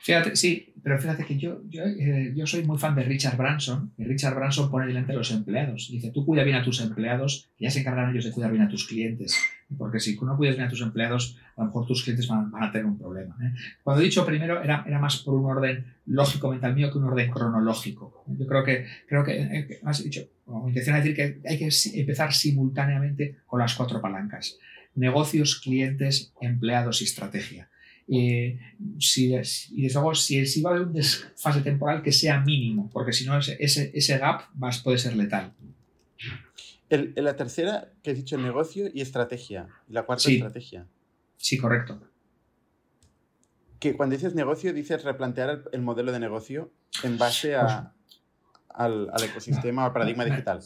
Fíjate, 0.00 0.36
sí, 0.36 0.74
pero 0.82 0.98
fíjate 0.98 1.24
que 1.24 1.34
eh, 1.34 2.32
yo, 2.34 2.46
soy 2.46 2.64
muy 2.64 2.78
fan 2.78 2.94
de 2.94 3.04
Richard 3.04 3.36
Branson, 3.36 3.92
y 3.96 4.04
Richard 4.04 4.34
Branson 4.34 4.70
pone 4.70 4.86
delante 4.86 5.12
a 5.12 5.16
los 5.16 5.30
empleados. 5.30 5.88
Dice, 5.90 6.10
tú 6.10 6.26
cuida 6.26 6.42
bien 6.42 6.56
a 6.56 6.64
tus 6.64 6.80
empleados, 6.80 7.48
ya 7.58 7.70
se 7.70 7.80
encargan 7.80 8.10
ellos 8.10 8.24
de 8.24 8.32
cuidar 8.32 8.50
bien 8.50 8.64
a 8.64 8.68
tus 8.68 8.86
clientes. 8.86 9.38
porque 9.78 10.00
si 10.00 10.18
no 10.20 10.36
cuidas 10.36 10.56
bien 10.56 10.66
a 10.66 10.70
tus 10.70 10.82
empleados, 10.82 11.38
a 11.56 11.62
lo 11.62 11.66
mejor 11.68 11.86
tus 11.86 12.02
clientes 12.02 12.28
van, 12.28 12.52
a 12.60 12.70
tener 12.70 12.86
un 12.86 12.98
problema. 12.98 13.36
¿eh? 13.42 13.52
Cuando 13.82 14.02
he 14.02 14.04
dicho 14.04 14.26
primero, 14.26 14.62
era, 14.62 14.84
más 14.98 15.18
por 15.18 15.34
un 15.34 15.50
orden 15.50 15.86
lógico 16.06 16.50
mental 16.50 16.74
mío 16.74 16.90
que 16.90 16.98
un 16.98 17.04
orden 17.04 17.30
cronológico. 17.30 18.24
Yo 18.26 18.46
creo 18.46 18.64
que, 18.64 18.86
eh, 19.10 19.80
has 19.84 20.02
dicho, 20.02 20.28
mi 20.46 20.70
intención 20.70 20.96
es 20.96 21.04
decir 21.04 21.16
que 21.16 21.48
hay 21.48 21.58
que 21.58 21.70
empezar 21.94 22.32
simultáneamente 22.32 23.38
con 23.46 23.60
las 23.60 23.74
cuatro 23.74 24.00
palancas. 24.00 24.58
Negocios, 24.94 25.60
clientes, 25.60 26.32
empleados 26.40 27.00
y 27.00 27.04
estrategia. 27.04 27.68
y 28.06 28.58
desde 28.78 29.94
luego, 29.94 30.14
si, 30.14 30.44
si 30.46 30.60
va 30.60 30.70
a 30.70 30.74
haber 30.74 30.86
un 30.88 30.92
desfase 30.92 31.60
temporal 31.62 32.02
que 32.02 32.12
sea 32.12 32.40
mínimo, 32.40 32.90
porque 32.92 33.12
si 33.12 33.24
no, 33.24 33.38
ese, 33.38 33.90
ese 33.94 34.18
gap 34.18 34.42
va, 34.62 34.70
puede 34.82 34.98
ser 34.98 35.16
letal 35.16 35.52
la 36.98 37.36
tercera, 37.36 37.92
que 38.02 38.10
has 38.10 38.16
dicho, 38.16 38.36
negocio 38.36 38.88
y 38.92 39.00
estrategia. 39.00 39.68
Y 39.88 39.92
la 39.92 40.04
cuarta, 40.04 40.30
estrategia. 40.30 40.86
Sí, 41.36 41.56
correcto. 41.56 42.00
Que 43.78 43.96
cuando 43.96 44.14
dices 44.14 44.34
negocio, 44.34 44.72
dices 44.72 45.02
replantear 45.02 45.64
el, 45.72 45.80
modelo 45.80 46.12
de 46.12 46.20
negocio 46.20 46.70
en 47.02 47.18
base 47.18 47.56
a, 47.56 47.94
al, 48.68 49.10
ecosistema, 49.22 49.86
al 49.86 49.92
paradigma 49.92 50.24
digital. 50.24 50.60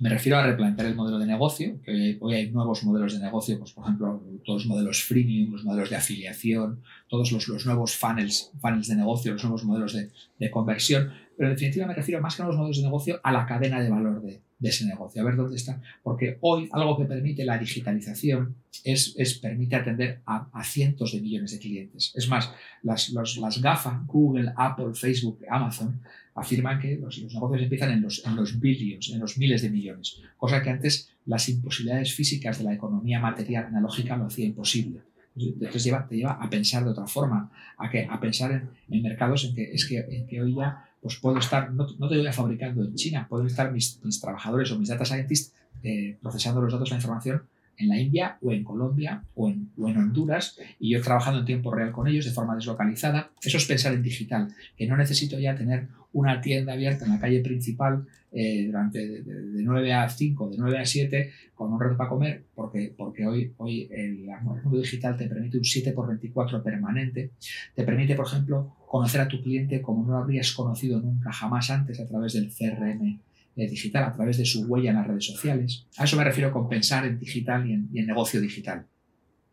Me 0.00 0.08
refiero 0.08 0.38
a 0.38 0.42
replantear 0.46 0.88
el 0.88 0.96
modelo 0.96 1.18
de 1.18 1.26
negocio, 1.26 1.80
que 1.84 2.18
hoy 2.20 2.34
hay 2.34 2.50
nuevos 2.50 2.82
modelos 2.82 3.12
de 3.14 3.20
negocio, 3.20 3.58
pues, 3.58 3.72
por 3.72 3.84
ejemplo, 3.84 4.22
todos 4.44 4.64
los 4.64 4.66
modelos 4.66 5.04
freemium, 5.04 5.52
los 5.52 5.64
modelos 5.64 5.88
de 5.88 5.96
afiliación, 5.96 6.82
todos 7.08 7.30
los, 7.30 7.64
nuevos 7.64 7.96
funnels, 7.96 8.50
funnels 8.60 8.88
de 8.88 8.96
negocio, 8.96 9.32
los 9.32 9.44
nuevos 9.44 9.64
modelos 9.64 9.92
de, 9.92 10.10
de, 10.38 10.50
conversión, 10.50 11.12
pero 11.36 11.48
en 11.48 11.54
definitiva 11.54 11.86
me 11.86 11.94
refiero 11.94 12.20
más 12.20 12.34
que 12.34 12.42
a 12.42 12.46
los 12.46 12.56
modelos 12.56 12.78
de 12.78 12.82
negocio 12.82 13.20
a 13.22 13.32
la 13.32 13.46
cadena 13.46 13.80
de 13.80 13.88
valor 13.88 14.20
de, 14.20 14.40
de 14.64 14.70
ese 14.70 14.86
negocio, 14.86 15.20
a 15.20 15.26
ver 15.26 15.36
dónde 15.36 15.56
está. 15.56 15.78
Porque 16.02 16.38
hoy 16.40 16.70
algo 16.72 16.96
que 16.96 17.04
permite 17.04 17.44
la 17.44 17.58
digitalización 17.58 18.56
es, 18.82 19.14
es 19.18 19.34
permite 19.34 19.76
atender 19.76 20.22
a, 20.24 20.64
cientos 20.64 21.12
de 21.12 21.20
millones 21.20 21.52
de 21.52 21.58
clientes. 21.58 22.12
Es 22.14 22.28
más, 22.28 22.50
las, 22.82 23.10
las 23.10 23.60
GAFA, 23.60 24.02
Google, 24.06 24.52
Apple, 24.56 24.94
Facebook, 24.94 25.40
Amazon, 25.50 26.00
afirman 26.34 26.80
que 26.80 26.96
los, 26.96 27.22
negocios 27.22 27.62
empiezan 27.62 27.90
en 27.92 28.00
los, 28.00 28.24
en 28.24 28.36
los 28.36 28.58
billions, 28.58 29.10
en 29.10 29.20
los 29.20 29.36
miles 29.36 29.60
de 29.60 29.68
millones, 29.68 30.22
cosa 30.38 30.62
que 30.62 30.70
antes 30.70 31.10
las 31.26 31.46
imposibilidades 31.50 32.14
físicas 32.14 32.56
de 32.58 32.64
la 32.64 32.72
economía 32.72 33.20
material 33.20 33.66
analógica 33.66 34.16
lo 34.16 34.26
hacía 34.26 34.46
imposible. 34.46 35.00
Entonces 35.36 35.84
lleva, 35.84 36.08
te 36.08 36.16
lleva 36.16 36.32
a 36.32 36.48
pensar 36.48 36.84
de 36.84 36.90
otra 36.90 37.06
forma, 37.06 37.50
a, 37.76 37.90
que, 37.90 38.06
a 38.08 38.18
pensar 38.18 38.50
en, 38.88 39.02
mercados 39.02 39.44
en 39.44 39.54
que, 39.54 39.74
es 39.74 39.90
en 39.90 40.26
que 40.26 40.40
hoy 40.40 40.54
ya 40.54 40.88
pues 41.04 41.16
puedo 41.16 41.38
estar, 41.38 41.70
no, 41.70 41.86
no 41.98 42.08
te 42.08 42.16
voy 42.16 42.26
a 42.26 42.32
fabricando 42.32 42.82
en 42.82 42.94
China, 42.94 43.26
pueden 43.28 43.46
estar 43.46 43.70
mis, 43.70 44.00
trabajadores 44.22 44.72
o 44.72 44.78
mis 44.78 44.88
data 44.88 45.04
scientists 45.04 45.52
eh, 45.82 46.16
procesando 46.22 46.62
los 46.62 46.72
datos, 46.72 46.88
la 46.88 46.96
información 46.96 47.42
en 47.76 47.90
la 47.90 47.98
India 47.98 48.38
o 48.40 48.52
en 48.52 48.64
Colombia 48.64 49.22
o 49.34 49.50
en, 49.50 49.70
o 49.76 49.90
en, 49.90 49.98
Honduras 49.98 50.58
y 50.80 50.94
yo 50.94 51.02
trabajando 51.02 51.40
en 51.40 51.44
tiempo 51.44 51.70
real 51.74 51.92
con 51.92 52.08
ellos 52.08 52.24
de 52.24 52.30
forma 52.30 52.54
deslocalizada. 52.54 53.32
Eso 53.42 53.58
es 53.58 53.66
pensar 53.66 53.92
en 53.92 54.02
digital, 54.02 54.48
que 54.78 54.86
no 54.86 54.96
necesito 54.96 55.38
ya 55.38 55.54
tener 55.54 55.88
una 56.14 56.40
tienda 56.40 56.72
abierta 56.72 57.04
en 57.04 57.12
la 57.12 57.20
calle 57.20 57.40
principal 57.40 58.06
eh, 58.32 58.66
durante 58.66 59.22
de, 59.22 59.62
9 59.62 59.92
a 59.92 60.08
5, 60.08 60.50
de 60.50 60.56
9 60.58 60.78
a 60.78 60.84
7, 60.84 61.30
con 61.54 61.72
un 61.72 61.80
reto 61.80 61.96
para 61.96 62.10
comer, 62.10 62.44
porque, 62.54 62.92
porque 62.96 63.26
hoy, 63.26 63.52
hoy 63.58 63.88
el, 63.92 64.26
mundo 64.42 64.80
digital 64.80 65.16
te 65.16 65.28
permite 65.28 65.58
un 65.58 65.64
7 65.64 65.92
por 65.92 66.08
24 66.08 66.62
permanente, 66.62 67.30
te 67.74 67.84
permite, 67.84 68.16
por 68.16 68.26
ejemplo, 68.26 68.74
conocer 68.86 69.20
a 69.20 69.28
tu 69.28 69.40
cliente 69.42 69.80
como 69.82 70.04
no 70.04 70.12
lo 70.12 70.18
habrías 70.18 70.52
conocido 70.52 71.00
nunca 71.00 71.32
jamás 71.32 71.70
antes 71.70 72.00
a 72.00 72.06
través 72.06 72.32
del 72.32 72.50
CRM 72.50 73.20
eh, 73.56 73.68
digital, 73.68 74.02
a 74.02 74.12
través 74.12 74.38
de 74.38 74.44
su 74.44 74.66
huella 74.66 74.90
en 74.90 74.96
las 74.96 75.06
redes 75.06 75.26
sociales. 75.26 75.86
A 75.96 76.04
eso 76.04 76.16
me 76.16 76.24
refiero 76.24 76.52
con 76.52 76.68
pensar 76.68 77.06
en 77.06 77.20
digital 77.20 77.68
y 77.68 77.72
en, 77.72 78.06
negocio 78.06 78.40
digital. 78.40 78.86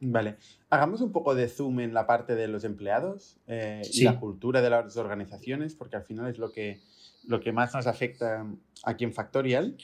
Vale. 0.01 0.37
Hagamos 0.71 1.01
un 1.01 1.11
poco 1.11 1.35
de 1.35 1.47
zoom 1.47 1.79
en 1.79 1.93
la 1.93 2.07
parte 2.07 2.35
de 2.35 2.47
los 2.47 2.63
empleados 2.63 3.37
eh, 3.45 3.83
y 3.93 4.03
la 4.03 4.19
cultura 4.19 4.61
de 4.61 4.69
las 4.71 4.97
organizaciones, 4.97 5.75
porque 5.75 5.95
al 5.95 6.03
final 6.03 6.27
es 6.27 6.39
lo 6.39 6.51
que, 6.51 6.81
lo 7.27 7.39
que 7.39 7.51
más 7.51 7.75
nos 7.75 7.85
afecta 7.85 8.45
aquí 8.83 9.03
en 9.03 9.13
Factorial. 9.13 9.77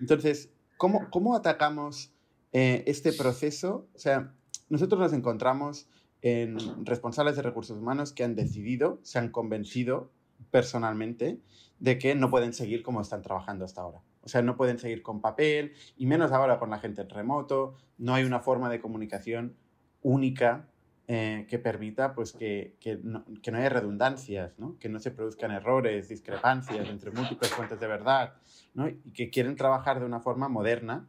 Entonces, 0.00 0.50
¿cómo, 0.78 1.10
cómo 1.10 1.36
atacamos 1.36 2.12
eh, 2.52 2.82
este 2.86 3.12
proceso? 3.12 3.86
O 3.94 3.98
sea, 3.98 4.32
nosotros 4.70 5.00
nos 5.00 5.12
encontramos 5.12 5.86
en 6.22 6.56
responsables 6.86 7.36
de 7.36 7.42
recursos 7.42 7.76
humanos 7.76 8.12
que 8.12 8.24
han 8.24 8.34
decidido, 8.34 8.98
se 9.02 9.18
han 9.18 9.30
convencido 9.30 10.10
personalmente 10.50 11.40
de 11.78 11.98
que 11.98 12.14
no 12.14 12.30
pueden 12.30 12.54
seguir 12.54 12.82
como 12.82 13.02
están 13.02 13.20
trabajando 13.20 13.66
hasta 13.66 13.82
ahora. 13.82 14.02
O 14.28 14.30
sea, 14.30 14.42
no 14.42 14.58
pueden 14.58 14.78
seguir 14.78 15.02
con 15.02 15.22
papel 15.22 15.72
y 15.96 16.04
menos 16.04 16.32
ahora 16.32 16.58
con 16.58 16.68
la 16.68 16.78
gente 16.78 17.00
en 17.00 17.08
remoto. 17.08 17.76
No 17.96 18.12
hay 18.12 18.24
una 18.24 18.40
forma 18.40 18.68
de 18.68 18.78
comunicación 18.78 19.56
única 20.02 20.68
eh, 21.06 21.46
que 21.48 21.58
permita 21.58 22.12
pues, 22.14 22.34
que, 22.34 22.76
que, 22.78 22.98
no, 23.02 23.24
que, 23.42 23.50
haya 23.52 23.70
redundancias, 23.70 24.58
¿no? 24.58 24.78
que 24.78 24.90
no 24.90 24.98
se 24.98 25.12
produzcan 25.12 25.50
errores, 25.50 26.10
discrepancias 26.10 26.86
entre 26.90 27.10
múltiples 27.10 27.50
fuentes 27.52 27.80
de 27.80 27.86
verdad 27.86 28.34
¿no? 28.74 28.86
y 28.86 29.12
que 29.14 29.30
quieren 29.30 29.56
trabajar 29.56 29.98
de 29.98 30.04
una 30.04 30.20
forma 30.20 30.50
moderna 30.50 31.08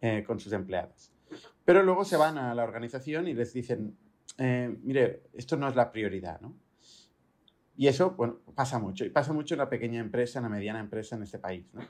eh, 0.00 0.22
con 0.24 0.38
sus 0.38 0.52
empleados. 0.52 1.10
Pero 1.64 1.82
luego 1.82 2.04
se 2.04 2.16
van 2.16 2.38
a 2.38 2.54
la 2.54 2.62
organización 2.62 3.26
y 3.26 3.34
les 3.34 3.52
dicen, 3.52 3.98
eh, 4.38 4.72
mire, 4.84 5.24
esto 5.32 5.56
no 5.56 5.68
es 5.68 5.74
la 5.74 5.90
prioridad, 5.90 6.40
¿no? 6.40 6.54
Y 7.76 7.86
eso, 7.86 8.10
bueno, 8.12 8.40
pasa 8.54 8.78
mucho. 8.78 9.04
Y 9.04 9.10
pasa 9.10 9.32
mucho 9.32 9.54
en 9.54 9.58
la 9.58 9.68
pequeña 9.68 10.00
empresa, 10.00 10.38
en 10.38 10.44
la 10.44 10.48
mediana 10.48 10.80
empresa 10.80 11.16
en 11.16 11.22
este 11.22 11.38
país, 11.38 11.72
¿no? 11.72 11.80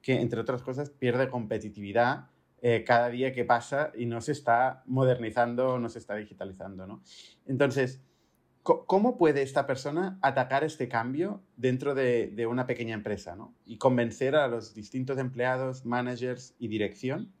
Que, 0.00 0.20
entre 0.20 0.40
otras 0.40 0.62
cosas, 0.62 0.90
pierde 0.90 1.28
competitividad 1.28 2.26
eh, 2.60 2.84
cada 2.86 3.08
día 3.08 3.32
que 3.32 3.44
pasa 3.44 3.90
y 3.96 4.06
no 4.06 4.20
se 4.20 4.32
está 4.32 4.84
modernizando, 4.86 5.78
no 5.78 5.88
se 5.88 5.98
está 5.98 6.14
digitalizando, 6.14 6.86
¿no? 6.86 7.02
Entonces, 7.46 8.00
¿cómo 8.62 9.18
puede 9.18 9.42
esta 9.42 9.66
persona 9.66 10.18
atacar 10.22 10.62
este 10.62 10.88
cambio 10.88 11.42
dentro 11.56 11.96
de, 11.96 12.28
de, 12.28 12.46
una 12.46 12.66
pequeña 12.66 12.94
empresa, 12.94 13.34
¿no? 13.34 13.56
Y 13.64 13.78
convencer 13.78 14.36
a 14.36 14.46
los 14.46 14.74
distintos 14.74 15.18
empleados, 15.18 15.84
managers 15.84 16.54
y 16.60 16.68
dirección 16.68 17.32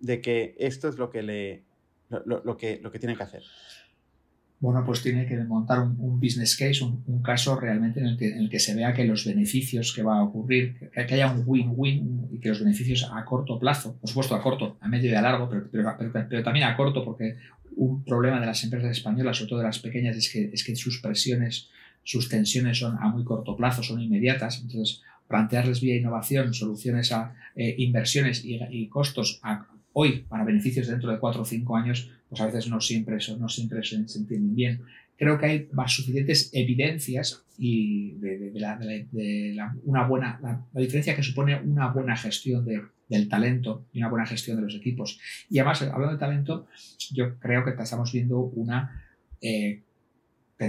de 0.00 0.20
que 0.20 0.56
esto 0.58 0.88
es 0.88 0.98
lo 0.98 1.08
que, 1.08 1.22
le, 1.22 1.64
lo, 2.08 2.42
lo 2.42 2.56
que, 2.56 2.80
lo 2.82 2.90
que 2.90 2.98
tiene 2.98 3.16
que 3.16 3.22
hacer 3.22 3.44
bueno, 4.60 4.82
pues 4.84 5.02
tiene 5.02 5.26
que 5.26 5.36
montar 5.44 5.80
un, 5.80 6.20
business 6.20 6.56
case, 6.56 6.82
un, 6.84 7.22
caso 7.22 7.58
realmente 7.58 8.00
en 8.00 8.06
el, 8.06 8.16
que, 8.16 8.28
en 8.28 8.40
el 8.50 8.60
se 8.60 8.74
vea 8.74 8.94
que 8.94 9.04
los 9.04 9.26
beneficios 9.26 9.92
que 9.92 10.02
va 10.02 10.18
a 10.18 10.22
ocurrir, 10.22 10.90
que, 10.90 11.14
haya 11.14 11.30
un 11.30 11.42
win-win 11.44 12.28
y 12.32 12.38
que 12.38 12.48
los 12.48 12.60
beneficios 12.60 13.10
a 13.12 13.24
corto 13.24 13.58
plazo, 13.58 13.96
por 14.00 14.08
supuesto 14.08 14.34
a 14.34 14.42
corto, 14.42 14.78
a 14.80 14.88
medio 14.88 15.10
y 15.10 15.14
a 15.14 15.22
largo, 15.22 15.48
pero, 15.50 15.68
pero, 16.28 16.42
también 16.42 16.66
a 16.66 16.76
corto, 16.76 17.04
porque 17.04 17.36
un 17.76 18.04
problema 18.04 18.40
de 18.40 18.46
las 18.46 18.62
empresas 18.64 18.92
españolas, 18.92 19.36
sobre 19.36 19.50
todo 19.50 19.58
de 19.58 19.66
las 19.66 19.80
pequeñas, 19.80 20.16
es 20.16 20.32
que, 20.32 20.50
es 20.52 20.64
que 20.64 20.76
sus 20.76 21.00
presiones, 21.00 21.68
sus 22.02 22.28
tensiones 22.28 22.78
son 22.78 22.96
a 22.98 23.08
muy 23.08 23.24
corto 23.24 23.56
plazo, 23.56 23.82
son 23.82 24.00
inmediatas. 24.00 24.60
Entonces, 24.62 25.02
plantearles 25.28 25.80
vía 25.80 25.96
innovación 25.96 26.54
soluciones 26.54 27.12
a 27.12 27.34
eh, 27.56 27.74
inversiones 27.78 28.44
y, 28.44 28.60
y 28.70 28.88
costos 28.88 29.40
a, 29.42 29.66
hoy 29.94 30.24
para 30.28 30.44
beneficios 30.44 30.88
dentro 30.88 31.10
de 31.10 31.18
cuatro 31.18 31.42
o 31.42 31.44
cinco 31.44 31.76
años, 31.76 32.10
pues 32.34 32.42
a 32.42 32.46
veces 32.46 32.68
no 32.68 32.80
siempre, 32.80 33.16
eso, 33.16 33.36
no 33.36 33.48
siempre 33.48 33.82
se, 33.84 33.96
entienden 33.96 34.54
bien. 34.54 34.82
Creo 35.16 35.38
que 35.38 35.46
hay 35.46 35.68
más 35.72 35.92
suficientes 35.92 36.50
evidencias 36.52 37.44
y 37.56 38.12
de, 38.14 38.50
la, 38.54 39.76
una 39.84 40.04
buena, 40.06 40.40
la, 40.42 40.80
diferencia 40.80 41.14
que 41.14 41.22
supone 41.22 41.60
una 41.60 41.92
buena 41.92 42.16
gestión 42.16 42.66
del 43.08 43.28
talento 43.28 43.86
y 43.92 43.98
una 43.98 44.08
buena 44.08 44.26
gestión 44.26 44.56
de 44.56 44.64
los 44.64 44.74
equipos. 44.74 45.20
Y 45.48 45.60
además, 45.60 45.82
hablando 45.82 46.14
de 46.14 46.18
talento, 46.18 46.66
yo 47.12 47.38
creo 47.38 47.64
que 47.64 47.70
estamos 47.80 48.12
viendo 48.12 48.40
una 48.40 49.04
eh, 49.40 49.82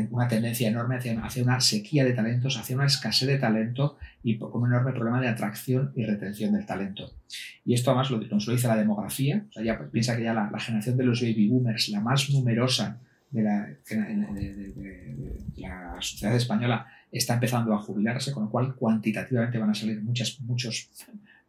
una 0.09 0.27
tendencia 0.27 0.67
enorme 0.67 0.95
hacia, 0.95 1.43
una 1.43 1.61
sequía 1.61 2.03
de 2.03 2.13
talentos, 2.13 2.57
hacia 2.57 2.75
una 2.75 2.87
escasez 2.87 3.27
de 3.27 3.37
talento 3.37 3.97
y 4.23 4.37
con 4.37 4.61
un 4.61 4.69
enorme 4.69 4.91
problema 4.93 5.21
de 5.21 5.27
atracción 5.27 5.91
y 5.95 6.05
retención 6.05 6.53
del 6.53 6.65
talento. 6.65 7.13
Y 7.63 7.73
esto 7.75 7.91
además 7.91 8.09
lo, 8.09 8.17
nos 8.19 8.47
lo 8.47 8.53
dice 8.53 8.67
la 8.67 8.77
demografía, 8.77 9.45
o 9.49 9.53
sea, 9.53 9.63
ya 9.63 9.79
piensa 9.91 10.17
que 10.17 10.23
ya 10.23 10.33
la, 10.33 10.49
generación 10.59 10.97
de 10.97 11.03
los 11.03 11.21
baby 11.21 11.47
boomers, 11.47 11.89
la 11.89 11.99
más 11.99 12.29
numerosa 12.31 12.99
de 13.29 13.43
la, 13.43 13.69
la, 15.55 16.01
sociedad 16.01 16.35
española, 16.35 16.87
está 17.11 17.35
empezando 17.35 17.73
a 17.73 17.77
jubilarse, 17.77 18.31
con 18.31 18.45
lo 18.45 18.49
cual 18.49 18.75
cuantitativamente 18.75 19.57
van 19.57 19.69
a 19.69 19.75
salir 19.75 20.01
muchas, 20.01 20.39
muchos 20.41 20.89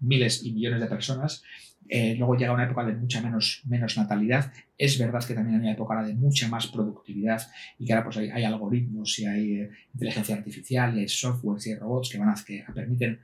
miles 0.00 0.44
y 0.44 0.52
millones 0.52 0.80
de 0.80 0.86
personas 0.86 1.42
eh, 1.88 2.14
luego 2.16 2.36
llega 2.36 2.52
una 2.52 2.64
época 2.64 2.84
de 2.84 2.94
mucha 2.94 3.20
menos, 3.20 3.62
menos 3.64 3.96
natalidad. 3.96 4.52
Es 4.76 4.98
verdad 4.98 5.24
que 5.24 5.34
también 5.34 5.56
hay 5.56 5.62
una 5.62 5.72
época 5.72 6.02
de 6.02 6.14
mucha 6.14 6.48
más 6.48 6.66
productividad 6.66 7.42
y 7.78 7.86
que 7.86 7.92
ahora 7.92 8.04
pues 8.04 8.16
hay, 8.16 8.44
algoritmos 8.44 9.18
y 9.18 9.26
hay 9.26 9.52
eh, 9.60 9.70
inteligencia 9.94 10.36
artificial 10.36 10.96
y 10.96 11.00
hay 11.00 11.08
software 11.08 11.60
y 11.64 11.74
robots 11.74 12.10
que, 12.10 12.18
van 12.18 12.30
a, 12.30 12.34
que 12.44 12.64
permiten 12.74 13.20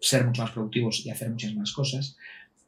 ser 0.00 0.26
mucho 0.26 0.42
más 0.42 0.50
productivos 0.50 1.04
y 1.04 1.10
hacer 1.10 1.30
muchas 1.30 1.54
más 1.54 1.72
cosas. 1.72 2.16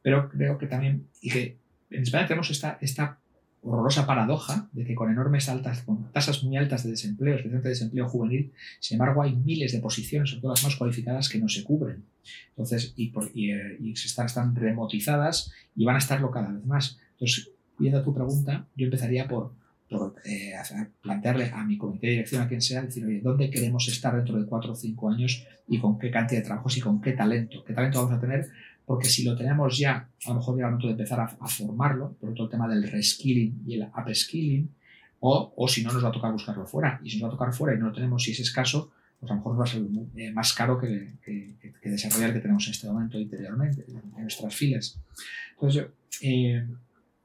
Pero 0.02 0.28
creo 0.28 0.59
que 0.59 0.66
también, 0.66 1.09
y 1.21 1.30
que 1.30 1.59
en 1.90 2.02
España 2.02 2.26
tenemos 2.26 2.50
esta, 2.50 2.78
esta 2.80 3.18
horrorosa 3.62 4.07
paradoja 4.07 4.69
de 4.73 4.85
que 4.85 4.95
con 4.95 5.11
enormes 5.11 5.49
altas, 5.49 5.83
con 5.83 6.11
tasas 6.12 6.42
muy 6.42 6.57
altas 6.57 6.83
de 6.85 6.90
desempleo, 6.90 7.37
especialmente 7.37 7.69
de 7.69 7.75
desempleo 7.75 8.09
juvenil, 8.09 8.52
sin 8.81 8.97
embargo 8.97 9.23
hay 9.23 9.37
miles 9.37 9.73
de 9.73 9.81
posiciones, 9.81 10.31
sobre 10.31 10.42
todo 10.42 10.52
las 10.52 10.64
más 10.64 10.76
cualificadas, 10.76 11.28
que 11.28 11.38
no 11.38 11.49
se 11.49 11.62
cubren. 11.62 12.04
Entonces, 12.50 12.92
y, 12.97 13.12
y, 13.35 13.50
eh, 13.52 13.78
están, 13.92 14.26
están 14.26 14.54
remotizadas 14.54 15.52
y 15.76 15.85
van 15.85 15.97
a 15.97 15.99
estarlo 15.99 16.31
cada 16.31 16.50
vez 16.50 16.64
más. 16.64 16.99
Entonces, 17.12 17.50
viendo 17.78 18.02
tu 18.02 18.12
pregunta, 18.12 18.66
yo 18.76 18.87
empezaría 18.87 19.28
por, 19.28 19.52
eh, 20.25 20.52
plantearle 21.02 21.50
a 21.50 21.64
mi 21.64 21.76
comité 21.76 22.07
de 22.07 22.12
dirección, 22.14 22.42
a 22.42 22.49
quien 22.49 22.62
sea, 22.62 22.83
decir, 22.83 23.04
oye, 23.04 23.21
¿dónde 23.21 23.50
queremos 23.50 23.87
estar 23.88 24.16
dentro 24.16 24.40
de 24.40 24.47
cuatro 24.47 24.73
o 24.73 24.75
cinco 24.75 25.11
años 25.11 25.47
y 25.69 25.78
con 25.78 25.99
qué 25.99 26.11
cantidad 26.11 26.40
de 26.40 26.47
trabajos 26.47 26.76
y 26.78 26.81
con 26.81 27.00
qué 27.00 27.12
talento? 27.12 27.62
¿Qué 27.64 27.75
talento 27.75 28.02
vamos 28.02 28.19
a 28.19 28.21
tener? 28.21 28.49
Porque 28.84 29.08
si 29.08 29.24
lo 29.24 29.36
tenemos 29.36 29.78
ya, 29.78 30.08
a 30.24 30.28
lo 30.28 30.34
mejor 30.36 30.56
llega 30.56 30.68
el 30.68 30.72
momento 30.72 30.88
de 30.88 30.92
empezar 30.92 31.20
a, 31.20 31.48
formarlo, 31.48 32.14
por 32.20 32.30
otro 32.30 32.44
el 32.44 32.50
tema 32.50 32.68
del 32.68 32.90
reskilling 32.90 33.62
y 33.66 33.74
el 33.74 33.88
upskilling, 33.96 34.68
o, 35.20 35.52
o 35.56 35.68
si 35.68 35.84
no, 35.84 35.92
nos 35.92 36.04
va 36.04 36.08
a 36.08 36.12
tocar 36.12 36.32
buscarlo 36.32 36.66
fuera. 36.66 37.00
Y 37.04 37.10
si 37.10 37.18
nos 37.18 37.24
va 37.24 37.28
a 37.28 37.38
tocar 37.38 37.52
fuera 37.54 37.76
y 37.76 37.78
no 37.78 37.86
lo 37.86 37.92
tenemos, 37.92 38.22
si 38.22 38.32
es 38.32 38.40
escaso, 38.40 38.92
pues 39.20 39.30
a 39.30 39.34
lo 39.34 39.40
mejor 39.40 39.60
va 39.60 39.64
a 39.64 39.68
ser 39.68 39.82
eh, 40.16 40.32
más 40.32 40.52
caro 40.52 40.80
que, 40.80 41.14
que, 41.24 41.54
que, 41.80 41.90
desarrollar 41.90 42.32
que 42.32 42.40
tenemos 42.40 42.66
en 42.66 42.72
este 42.72 42.88
momento 42.88 43.20
interiormente, 43.20 43.84
en 43.86 44.22
nuestras 44.22 44.52
filas. 44.52 44.98
Entonces, 45.52 45.86
eh, 46.22 46.66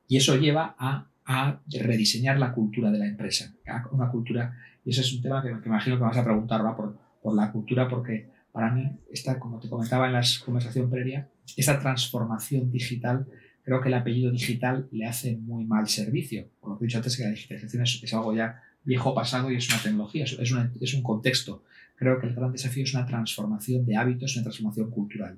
y 0.07 0.17
eso 0.17 0.37
lleva 0.37 0.75
a, 0.77 1.07
a, 1.25 1.59
rediseñar 1.67 2.37
la 2.37 2.53
cultura 2.53 2.91
de 2.91 2.99
la 2.99 3.07
empresa, 3.07 3.51
una 3.91 4.11
cultura, 4.11 4.55
y 4.85 4.91
ese 4.91 5.01
es 5.01 5.11
un 5.11 5.23
tema 5.23 5.41
que, 5.41 5.51
me 5.51 5.65
imagino 5.65 5.97
que 5.97 6.03
vas 6.03 6.17
a 6.17 6.23
preguntar 6.23 6.61
ahora 6.61 6.75
por, 6.75 6.97
por 7.21 7.35
la 7.35 7.51
cultura, 7.51 7.89
porque 7.89 8.29
para 8.51 8.69
mí, 8.69 8.91
esta, 9.11 9.39
como 9.39 9.59
te 9.59 9.67
comentaba 9.67 10.05
en 10.05 10.13
la 10.13 10.21
conversación 10.45 10.91
previa, 10.91 11.27
esta 11.55 11.79
transformación 11.79 12.71
digital, 12.71 13.25
creo 13.63 13.81
que 13.81 13.87
el 13.89 13.93
apellido 13.93 14.31
digital 14.31 14.87
le 14.91 15.05
hace 15.05 15.37
muy 15.37 15.65
mal 15.65 15.87
servicio. 15.87 16.47
Por 16.59 16.71
lo 16.71 16.77
que 16.77 16.85
he 16.85 16.87
dicho 16.87 16.97
antes, 16.97 17.15
que 17.15 17.23
la 17.23 17.29
digitalización 17.29 17.83
es, 17.83 18.13
algo 18.13 18.33
ya 18.33 18.61
viejo 18.83 19.13
pasado 19.13 19.51
y 19.51 19.55
es 19.55 19.69
una 19.69 19.81
tecnología, 19.81 20.23
es, 20.23 20.37
es 20.39 20.93
un 20.93 21.03
contexto 21.03 21.63
creo 21.97 22.19
que 22.19 22.27
el 22.27 22.35
gran 22.35 22.51
desafío 22.51 22.83
es 22.83 22.93
una 22.93 23.05
transformación 23.05 23.85
de 23.85 23.97
hábitos, 23.97 24.35
una 24.35 24.43
transformación 24.43 24.89
cultural. 24.91 25.37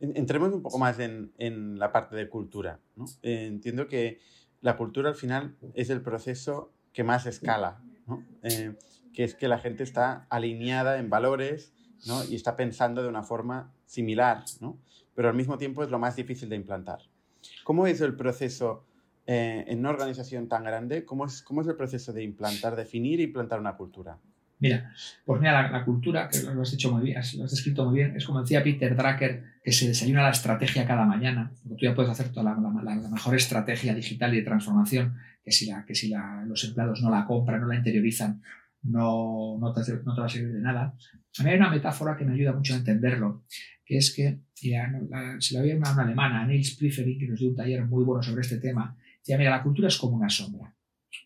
Entremos 0.00 0.52
un 0.52 0.62
poco 0.62 0.78
más 0.78 0.98
en, 0.98 1.78
la 1.78 1.92
parte 1.92 2.16
de 2.16 2.28
cultura. 2.28 2.80
Eh, 3.22 3.46
entiendo 3.46 3.86
que 3.86 4.20
la 4.60 4.76
cultura 4.76 5.10
al 5.10 5.14
final 5.14 5.54
es 5.74 5.90
el 5.90 6.00
proceso 6.00 6.72
que 6.92 7.04
más 7.04 7.26
escala, 7.26 7.80
eh, 8.42 8.74
que 9.12 9.24
es 9.24 9.34
que 9.34 9.48
la 9.48 9.58
gente 9.58 9.84
está 9.84 10.26
alineada 10.28 10.98
en 10.98 11.08
valores 11.08 11.72
y 12.28 12.34
está 12.34 12.56
pensando 12.56 13.02
de 13.02 13.08
una 13.08 13.22
forma 13.22 13.72
similar, 13.86 14.44
pero 15.14 15.28
al 15.28 15.34
mismo 15.34 15.58
tiempo 15.58 15.82
es 15.82 15.90
lo 15.90 15.98
más 15.98 16.16
difícil 16.16 16.48
de 16.48 16.56
implantar. 16.56 17.00
¿Cómo 17.64 17.86
es 17.86 18.00
el 18.00 18.14
proceso 18.14 18.84
eh, 19.26 19.64
en 19.68 19.78
una 19.78 19.90
organización 19.90 20.48
tan 20.48 20.64
grande, 20.64 21.04
¿cómo 21.04 21.26
es, 21.26 21.42
¿cómo 21.42 21.60
es 21.60 21.68
el 21.68 21.76
proceso 21.76 22.12
de 22.12 22.24
implantar, 22.24 22.74
definir 22.74 23.20
e 23.20 23.24
implantar 23.24 23.60
una 23.60 23.76
cultura? 23.76 24.18
Mira, 24.58 24.92
pues 25.24 25.40
mira, 25.40 25.70
la, 25.70 25.84
cultura, 25.84 26.28
que 26.28 26.40
lo 26.40 26.62
has 26.62 26.70
dicho 26.70 26.92
muy 26.92 27.02
bien, 27.02 27.20
lo 27.36 27.44
has 27.44 27.50
descrito 27.50 27.84
muy 27.84 27.96
bien, 27.96 28.16
es 28.16 28.24
como 28.24 28.40
decía 28.40 28.62
Peter 28.62 28.96
Drucker, 28.96 29.42
que 29.62 29.72
se 29.72 29.88
desayuna 29.88 30.22
la 30.22 30.30
estrategia 30.30 30.86
cada 30.86 31.04
mañana. 31.04 31.50
Tú 31.68 31.76
ya 31.80 31.94
puedes 31.94 32.10
hacer 32.10 32.28
toda 32.30 32.54
la, 32.54 32.94
mejor 32.94 33.34
estrategia 33.34 33.92
digital 33.92 34.32
y 34.34 34.38
de 34.38 34.42
transformación, 34.44 35.16
que 35.44 35.50
si, 35.50 35.66
la, 35.66 35.84
que 35.84 35.96
si 35.96 36.12
los 36.46 36.62
empleados 36.64 37.02
no 37.02 37.10
la 37.10 37.24
compran, 37.24 37.60
no 37.60 37.66
la 37.66 37.76
interiorizan, 37.76 38.40
no, 38.82 39.58
no, 39.60 39.72
te, 39.72 39.80
no 40.04 40.14
te 40.14 40.20
va 40.20 40.26
a 40.26 40.28
servir 40.28 40.52
de 40.52 40.60
nada. 40.60 40.94
A 41.38 41.42
mí 41.42 41.50
hay 41.50 41.56
una 41.56 41.70
metáfora 41.70 42.16
que 42.16 42.24
me 42.24 42.34
ayuda 42.34 42.52
mucho 42.52 42.74
a 42.74 42.78
entenderlo, 42.78 43.44
que 43.84 43.98
es 43.98 44.14
que, 44.14 44.40
si 44.54 44.70
la 44.70 45.60
había 45.60 45.76
una, 45.76 45.92
una 45.92 46.02
alemana, 46.02 46.46
Nils 46.46 46.76
Priferi, 46.76 47.18
que 47.18 47.28
nos 47.28 47.40
dio 47.40 47.50
un 47.50 47.56
taller 47.56 47.86
muy 47.86 48.04
bueno 48.04 48.22
sobre 48.22 48.42
este 48.42 48.58
tema, 48.58 48.96
Decía, 49.22 49.38
mira, 49.38 49.50
la 49.50 49.62
cultura 49.62 49.86
es 49.86 49.96
como 49.96 50.16
una 50.16 50.28
sombra. 50.28 50.74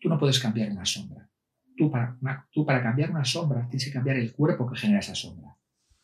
Tú 0.01 0.07
no 0.07 0.19
puedes 0.19 0.39
cambiar 0.39 0.71
una 0.71 0.85
sombra. 0.85 1.27
Tú 1.75 1.89
para, 1.89 2.17
tú 2.51 2.65
para 2.65 2.81
cambiar 2.81 3.09
una 3.09 3.25
sombra 3.25 3.67
tienes 3.67 3.85
que 3.85 3.91
cambiar 3.91 4.17
el 4.17 4.33
cuerpo 4.33 4.69
que 4.69 4.79
genera 4.79 4.99
esa 4.99 5.15
sombra. 5.15 5.55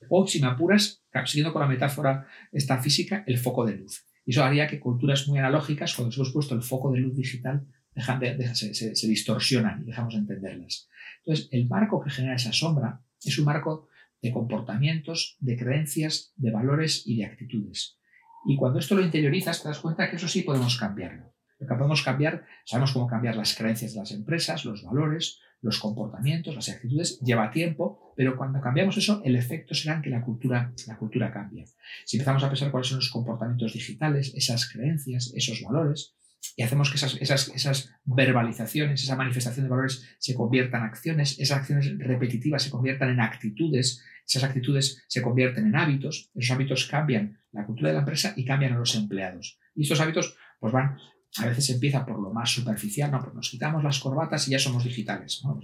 O, 0.09 0.25
si 0.27 0.41
me 0.41 0.47
apuras, 0.47 1.03
siguiendo 1.25 1.53
con 1.53 1.61
la 1.61 1.67
metáfora 1.67 2.27
esta 2.51 2.79
física, 2.79 3.23
el 3.27 3.37
foco 3.37 3.65
de 3.65 3.77
luz. 3.77 4.05
Y 4.25 4.31
eso 4.31 4.43
haría 4.43 4.67
que 4.67 4.79
culturas 4.79 5.27
muy 5.27 5.37
analógicas, 5.37 5.93
cuando 5.95 6.13
hemos 6.15 6.31
puesto 6.31 6.55
el 6.55 6.63
foco 6.63 6.91
de 6.91 6.99
luz 6.99 7.15
digital, 7.15 7.65
dejan 7.93 8.19
de, 8.19 8.55
se, 8.55 8.73
se, 8.73 9.07
distorsionan 9.07 9.83
y 9.83 9.85
dejamos 9.85 10.13
de 10.13 10.19
entenderlas. 10.21 10.89
Entonces, 11.25 11.49
el 11.51 11.67
marco 11.67 12.01
que 12.01 12.09
genera 12.09 12.35
esa 12.35 12.51
sombra 12.51 13.01
es 13.23 13.37
un 13.37 13.45
marco 13.45 13.87
de 14.21 14.31
comportamientos, 14.31 15.37
de 15.39 15.57
creencias, 15.57 16.33
de 16.35 16.51
valores 16.51 17.03
y 17.05 17.17
de 17.17 17.25
actitudes. 17.25 17.97
Y 18.45 18.57
cuando 18.57 18.79
esto 18.79 18.95
lo 18.95 19.01
interiorizas, 19.01 19.61
te 19.61 19.69
das 19.69 19.79
cuenta 19.79 20.09
que 20.09 20.17
eso 20.17 20.27
sí 20.27 20.41
podemos 20.41 20.77
cambiarlo. 20.77 21.33
Lo 21.59 21.67
que 21.67 21.75
podemos 21.75 22.03
cambiar, 22.03 22.45
sabemos 22.65 22.91
cómo 22.91 23.07
cambiar 23.07 23.35
las 23.35 23.55
creencias 23.55 23.93
de 23.93 23.99
las 23.99 24.11
empresas, 24.11 24.65
los 24.65 24.83
valores, 24.83 25.39
los 25.61 25.79
comportamientos, 25.79 26.55
las 26.55 26.67
actitudes, 26.67 27.19
lleva 27.21 27.51
tiempo, 27.51 28.13
pero 28.17 28.35
cuando 28.35 28.59
cambiamos 28.59 28.97
eso, 28.97 29.21
el 29.23 29.37
efecto 29.37 29.73
será 29.73 30.01
que 30.01 30.09
la 30.09 30.21
cultura, 30.21 30.73
la 30.87 30.97
cultura 30.97 31.31
cambia. 31.31 31.63
Si 32.05 32.17
empezamos 32.17 32.43
a 32.43 32.49
pensar 32.49 32.69
cuáles 32.69 32.87
son 32.87 32.97
los 32.97 33.09
comportamientos 33.09 33.71
digitales, 33.71 34.33
esas 34.35 34.69
creencias, 34.69 35.31
esos 35.35 35.61
valores, 35.63 36.15
y 36.55 36.63
hacemos 36.63 36.89
que 36.89 36.97
esas, 36.97 37.15
esas, 37.21 37.49
esas 37.49 37.91
verbalizaciones, 38.05 39.03
esa 39.03 39.15
manifestación 39.15 39.65
de 39.65 39.69
valores 39.69 40.07
se 40.19 40.35
conviertan 40.35 40.81
en 40.81 40.87
acciones, 40.87 41.39
esas 41.39 41.59
acciones 41.59 41.97
repetitivas 41.97 42.63
se 42.63 42.69
conviertan 42.69 43.09
en 43.09 43.19
actitudes, 43.19 44.03
esas 44.27 44.43
actitudes 44.43 45.03
se 45.07 45.21
convierten 45.21 45.67
en 45.67 45.75
hábitos, 45.75 46.29
esos 46.35 46.51
hábitos 46.51 46.85
cambian 46.85 47.39
la 47.51 47.65
cultura 47.65 47.89
de 47.89 47.95
la 47.95 48.01
empresa 48.01 48.33
y 48.35 48.45
cambian 48.45 48.73
a 48.73 48.77
los 48.77 48.95
empleados. 48.95 49.59
Y 49.75 49.83
estos 49.83 49.99
hábitos 49.99 50.35
pues 50.59 50.73
van 50.73 50.97
a 51.37 51.47
veces 51.47 51.69
empieza 51.71 52.05
por 52.05 52.19
lo 52.19 52.31
más 52.31 52.51
superficial, 52.51 53.11
no, 53.11 53.19
pues 53.19 53.33
nos 53.33 53.49
quitamos 53.49 53.83
las 53.83 53.99
corbatas 53.99 54.47
y 54.47 54.51
ya 54.51 54.59
somos 54.59 54.83
digitales. 54.83 55.41
¿no? 55.43 55.59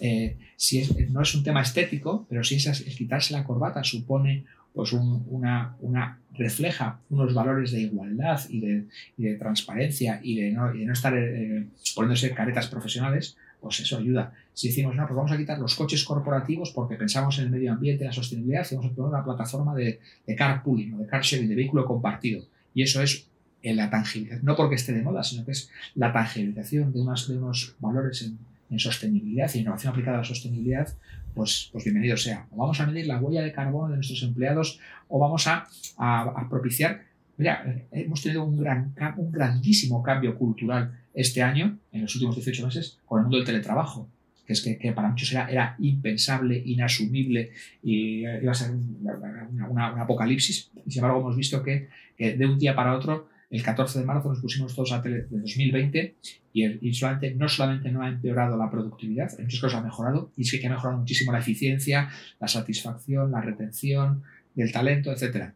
Eh, 0.00 0.38
si 0.56 0.88
no 1.10 1.20
es 1.20 1.34
un 1.34 1.42
tema 1.42 1.62
estético, 1.62 2.26
pero 2.28 2.42
si 2.42 2.56
es, 2.56 2.66
el 2.66 2.96
quitarse 2.96 3.34
la 3.34 3.44
corbata 3.44 3.84
supone 3.84 4.46
pues 4.76 4.92
una, 4.92 5.74
una, 5.80 6.18
refleja 6.34 7.00
unos 7.08 7.32
valores 7.32 7.72
de 7.72 7.80
igualdad 7.80 8.38
y 8.50 8.60
de, 8.60 8.84
y 9.16 9.22
de 9.24 9.36
transparencia 9.36 10.20
y 10.22 10.38
de 10.38 10.50
no, 10.50 10.74
y 10.74 10.80
de 10.80 10.84
no 10.84 10.92
estar 10.92 11.16
eh, 11.16 11.64
poniéndose 11.94 12.34
caretas 12.34 12.68
profesionales, 12.68 13.38
pues 13.58 13.80
eso 13.80 13.96
ayuda. 13.96 14.34
Si 14.52 14.68
decimos, 14.68 14.94
no, 14.94 15.06
pues 15.06 15.16
vamos 15.16 15.32
a 15.32 15.38
quitar 15.38 15.58
los 15.58 15.74
coches 15.74 16.04
corporativos 16.04 16.72
porque 16.72 16.96
pensamos 16.96 17.38
en 17.38 17.46
el 17.46 17.50
medio 17.50 17.72
ambiente, 17.72 18.04
la 18.04 18.12
sostenibilidad, 18.12 18.66
y 18.70 18.74
vamos 18.74 18.92
a 18.92 18.94
poner 18.94 19.08
una 19.12 19.24
plataforma 19.24 19.74
de, 19.74 19.98
de 20.26 20.36
carpooling 20.36 20.92
o 20.92 20.98
de 20.98 21.06
car 21.06 21.22
sharing, 21.22 21.48
de 21.48 21.54
vehículo 21.54 21.86
compartido. 21.86 22.44
Y 22.74 22.82
eso 22.82 23.00
es 23.00 23.28
en 23.62 23.76
la 23.78 23.88
tangibilidad, 23.88 24.42
no 24.42 24.56
porque 24.56 24.74
esté 24.74 24.92
de 24.92 25.00
moda, 25.00 25.24
sino 25.24 25.46
que 25.46 25.52
es 25.52 25.70
la 25.94 26.12
tangibilización 26.12 26.92
de 26.92 27.00
unos, 27.00 27.28
de 27.28 27.38
unos 27.38 27.76
valores 27.80 28.20
en, 28.20 28.38
sostenibilidad 28.76 29.50
y 29.54 29.58
innovación 29.60 29.92
aplicada 29.92 30.18
a 30.18 30.20
la 30.20 30.26
sostenibilidad, 30.26 30.88
pues, 31.34 31.68
pues 31.72 31.84
bienvenido 31.84 32.16
sea. 32.16 32.46
O 32.50 32.56
vamos 32.56 32.80
a 32.80 32.86
medir 32.86 33.06
la 33.06 33.18
huella 33.18 33.42
de 33.42 33.52
carbono 33.52 33.90
de 33.90 33.96
nuestros 33.96 34.22
empleados 34.22 34.80
o 35.08 35.18
vamos 35.18 35.46
a, 35.46 35.66
a, 35.96 36.48
propiciar. 36.48 37.02
Mira, 37.36 37.84
hemos 37.92 38.22
tenido 38.22 38.44
un, 38.44 38.58
gran, 38.58 38.94
un 39.16 39.30
grandísimo 39.30 40.02
cambio 40.02 40.36
cultural 40.38 40.98
este 41.14 41.42
año, 41.42 41.78
en 41.92 42.02
los 42.02 42.14
últimos 42.14 42.34
18 42.36 42.66
meses, 42.66 42.98
con 43.04 43.18
el 43.18 43.24
mundo 43.24 43.38
del 43.38 43.46
teletrabajo 43.46 44.08
que 44.46 44.52
es 44.52 44.62
que, 44.62 44.92
para 44.92 45.08
muchos 45.08 45.32
era, 45.32 45.50
era, 45.50 45.74
impensable, 45.80 46.62
inasumible 46.64 47.50
y 47.82 48.20
iba 48.20 48.52
a 48.52 48.54
ser 48.54 48.70
un 48.70 49.78
apocalipsis. 49.78 50.70
Y 50.86 50.92
sin 50.92 51.00
embargo 51.00 51.20
hemos 51.20 51.36
visto 51.36 51.62
que, 51.62 51.88
de 52.16 52.46
un 52.46 52.56
día 52.56 52.76
para 52.76 52.94
otro 52.94 53.28
el 53.50 53.62
14 53.62 54.00
de 54.00 54.04
marzo 54.04 54.28
nos 54.28 54.40
pusimos 54.40 54.74
todos 54.74 54.92
a 54.92 55.02
tele 55.02 55.22
de 55.22 55.40
2020 55.40 56.16
y, 56.52 56.88
y 56.88 56.94
solamente, 56.94 57.34
no 57.34 57.48
solamente 57.48 57.90
no 57.90 58.02
ha 58.02 58.08
empeorado 58.08 58.56
la 58.56 58.70
productividad, 58.70 59.32
en 59.38 59.44
muchas 59.44 59.60
cosas 59.60 59.80
ha 59.80 59.84
mejorado, 59.84 60.32
y 60.36 60.44
sí 60.44 60.60
que 60.60 60.66
ha 60.66 60.70
mejorado 60.70 60.98
muchísimo 60.98 61.32
la 61.32 61.38
eficiencia, 61.38 62.10
la 62.40 62.48
satisfacción, 62.48 63.30
la 63.30 63.40
retención 63.40 64.22
del 64.54 64.72
talento, 64.72 65.12
etc. 65.12 65.52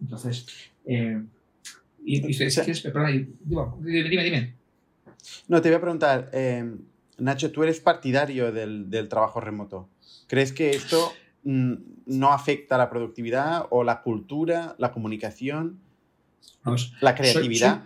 Entonces, 0.00 0.46
eh, 0.84 1.22
y, 2.04 2.20
dime, 2.20 4.24
dime, 4.24 4.54
No, 5.48 5.60
te 5.60 5.68
voy 5.68 5.76
a 5.76 5.80
preguntar, 5.80 6.30
eh, 6.32 6.76
Nacho, 7.18 7.52
tú 7.52 7.62
eres 7.62 7.80
partidario 7.80 8.52
del, 8.52 8.90
del 8.90 9.08
trabajo 9.08 9.40
remoto. 9.40 9.88
¿Crees 10.26 10.52
que 10.52 10.70
esto 10.70 11.12
mm, 11.44 11.74
no 12.06 12.32
afecta 12.32 12.76
a 12.76 12.78
la 12.78 12.90
productividad 12.90 13.66
o 13.70 13.84
la 13.84 14.02
cultura, 14.02 14.74
la 14.78 14.92
comunicación? 14.92 15.80
La 17.00 17.14
creatividad. 17.14 17.82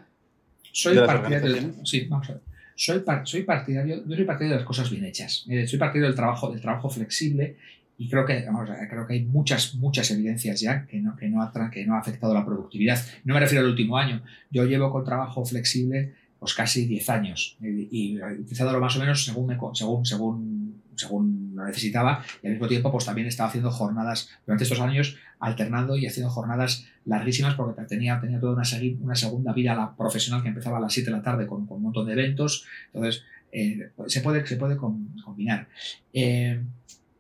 Soy, 0.73 0.97
partidario. 0.97 1.75
sí, 1.85 2.07
vamos 2.09 2.31
a 2.31 2.33
ver. 2.33 2.43
Soy, 2.77 3.03
soy, 3.25 3.43
partidario, 3.45 4.05
yo 4.05 4.17
soy 4.17 4.25
partidario 4.25 4.55
de 4.55 4.61
las 4.61 4.67
cosas 4.67 4.91
bien 4.91 5.05
hechas. 5.05 5.45
soy 5.47 5.79
partidario 5.79 6.07
del 6.07 6.17
trabajo, 6.17 6.51
del 6.51 6.61
trabajo 6.61 6.91
flexible 6.91 7.57
y 7.97 8.09
creo 8.09 8.27
que, 8.27 8.45
vamos, 8.45 8.69
creo 8.91 9.07
que 9.07 9.15
hay 9.15 9.25
muchas, 9.25 9.77
muchas 9.77 10.11
evidencias 10.11 10.61
ya 10.61 10.85
que 10.87 11.01
no, 11.01 11.15
que, 11.15 11.29
no 11.29 11.43
ha, 11.43 11.71
que 11.71 11.87
no 11.87 11.95
ha 11.95 12.01
afectado 12.01 12.35
la 12.35 12.45
productividad. 12.45 12.99
No 13.25 13.35
me 13.35 13.41
refiero 13.41 13.65
al 13.65 13.71
último 13.71 13.97
año. 13.97 14.23
Yo 14.51 14.65
llevo 14.65 14.91
con 14.91 15.05
trabajo 15.05 15.45
flexible 15.45 16.15
pues 16.41 16.55
casi 16.55 16.87
10 16.87 17.09
años 17.09 17.57
y, 17.61 18.19
he 18.19 18.41
utilizado 18.41 18.79
más 18.79 18.97
o 18.97 18.99
menos 18.99 19.25
según, 19.25 19.47
me, 19.47 19.59
según, 19.73 20.05
según, 20.05 20.64
según 20.97 21.53
lo 21.55 21.65
necesitaba 21.65 22.25
y 22.43 22.47
al 22.47 22.53
mismo 22.55 22.69
tiempo 22.69 22.91
pues 22.93 23.05
también 23.05 23.27
estaba 23.27 23.49
haciendo 23.49 23.71
jornadas 23.71 24.31
durante 24.47 24.65
estos 24.65 24.81
años 24.81 25.17
alternando 25.39 25.97
y 25.97 26.07
haciendo 26.07 26.31
jornadas 26.31 26.87
larguísimas 27.05 27.55
porque 27.55 27.83
tenía, 27.83 28.21
tenía 28.21 28.41
toda 28.41 28.55
una, 28.55 28.65
una 29.01 29.15
segunda 29.15 29.53
vida 29.53 29.95
profesional 29.97 30.43
que 30.43 30.49
empezaba 30.49 30.79
a 30.79 30.81
las 30.81 30.93
7 30.93 31.11
de 31.11 31.17
la 31.17 31.23
tarde 31.23 31.47
con, 31.47 31.67
con 31.67 31.79
un 31.79 31.85
montón 31.85 32.07
de 32.07 32.13
eventos. 32.13 32.67
Entonces, 32.93 33.25
eh, 33.53 33.91
se 34.07 34.21
puede, 34.21 34.47
se 34.47 34.57
puede 34.57 34.77
combinar. 34.77 35.69
Eh, 36.13 36.63